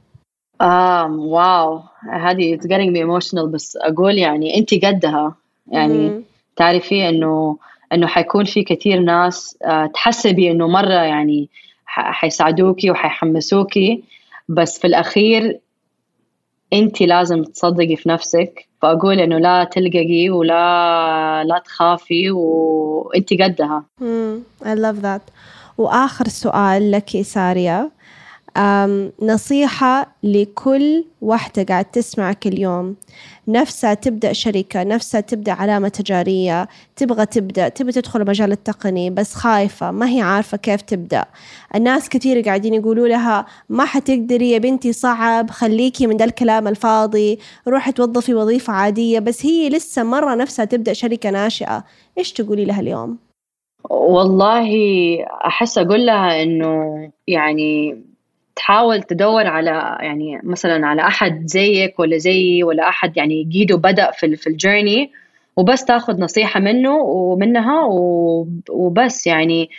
[0.62, 1.82] آه واو.
[2.14, 5.36] هذه it's getting me emotional بس أقول يعني أنت قدها.
[5.68, 6.24] يعني مم.
[6.56, 7.58] تعرفي إنه
[7.94, 11.50] إنه حيكون في كثير ناس آه تحسبي إنه مرة يعني
[11.86, 14.04] حيساعدوكي وحيحمسوكي.
[14.50, 15.60] بس في الأخير
[16.74, 18.68] أنت لازم تصدقي في نفسك.
[18.82, 23.84] فأقول إنه لا تلققي ولا لا تخافي وأنت قدها.
[24.02, 24.40] مم.
[24.64, 25.32] I love that.
[25.78, 27.92] وآخر سؤال لك سارية
[29.22, 32.96] نصيحة لكل واحدة قاعد تسمعك اليوم.
[33.48, 39.92] نفسها تبدأ شركة نفسها تبدأ علامة تجارية تبغى تبدأ تبغى تدخل المجال التقني بس خايفة
[39.92, 41.26] ما هي عارفة كيف تبدأ
[41.76, 47.40] الناس كثير قاعدين يقولوا لها ما حتقدري يا بنتي صعب خليكي من ده الكلام الفاضي
[47.68, 51.84] روحي توظفي وظيفة عادية بس هي لسه مرة نفسها تبدأ شركة ناشئة
[52.18, 53.18] إيش تقولي لها اليوم؟
[53.90, 54.70] والله
[55.46, 58.02] أحس أقول لها إنه يعني
[58.56, 64.12] تحاول تدور على يعني مثلا على أحد زيك ولا زيي ولا أحد يعني جيده بدأ
[64.12, 65.12] في في الجيرني
[65.58, 67.82] وبس تاخذ نصيحة منه ومنها
[68.70, 69.70] وبس يعني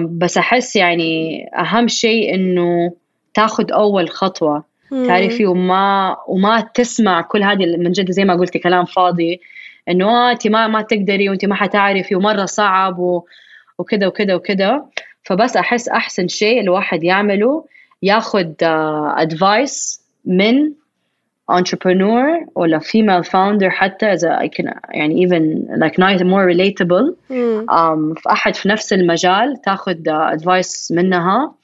[0.00, 2.92] بس أحس يعني أهم شيء إنه
[3.34, 8.84] تاخذ أول خطوة تعرفي وما وما تسمع كل هذه من جد زي ما قلتي كلام
[8.84, 9.40] فاضي
[9.88, 12.98] إنه آه انت ما ما تقدري وانت ما حتعرفي ومرة صعب.
[13.78, 14.84] وكذا وكذا وكذا
[15.22, 17.64] فبس أحس أحسن شيء الواحد يعمله
[18.02, 20.72] ياخذ advice من
[21.52, 27.14] entrepreneur ولا female founder حتى إذا I can يعني even like nice more relatable.
[27.68, 31.54] um, في أحد في نفس المجال تاخذ advice منها.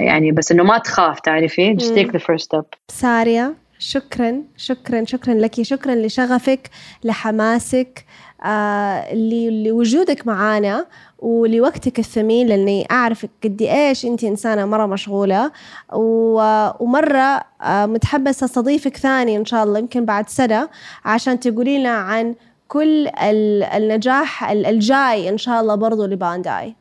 [0.00, 2.64] يعني بس إنه ما تخاف تعرفي؟ just take the first step.
[2.88, 5.62] سارية شكرا شكرا شكرا لك.
[5.62, 6.70] شكرا لشغفك
[7.04, 8.04] لحماسك.
[8.44, 10.86] آه ل- لوجودك معانا
[11.18, 15.50] ولوقتك الثمين لأني اعرفك قد إيش انت إنسانة مرة مشغولة.
[15.92, 20.68] ومرة آه متحمسة استضيفك ثاني إن شاء الله يمكن بعد سنة
[21.04, 22.34] عشان تقولي لنا عن
[22.68, 26.74] كل ال- النجاح ال- الجاي إن شاء الله برضو لبانداي.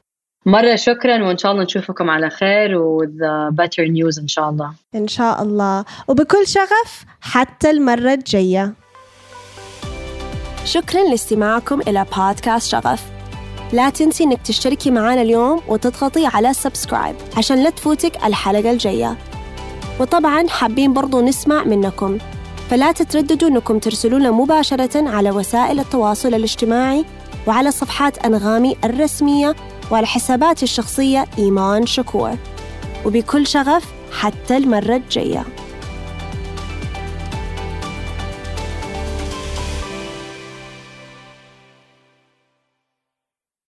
[0.45, 4.49] مرة شكرا وإن شاء الله نشوفكم على خير و with the better news إن شاء
[4.49, 4.71] الله.
[4.95, 5.85] إن شاء الله.
[6.07, 8.73] وبكل شغف حتى المرة الجاية.
[10.67, 13.03] شكرا لاستماعكم إلى بودكاست شغف.
[13.73, 19.17] لا تنسي إنك تشتركي معنا اليوم وتضغطي على سبسكرايب عشان لا تفوتك الحلقة الجاية.
[19.99, 22.17] وطبعا حابين برضو نسمع منكم
[22.69, 27.05] فلا تترددوا أنكم ترسلونا مباشرة على وسائل التواصل الاجتماعي
[27.47, 29.55] وعلى صفحات أنغامي الرسمية
[29.91, 32.35] وعلى حساباتي الشخصية إيمان شكور.
[33.05, 35.45] وبكل شغف حتى المرة الجاية.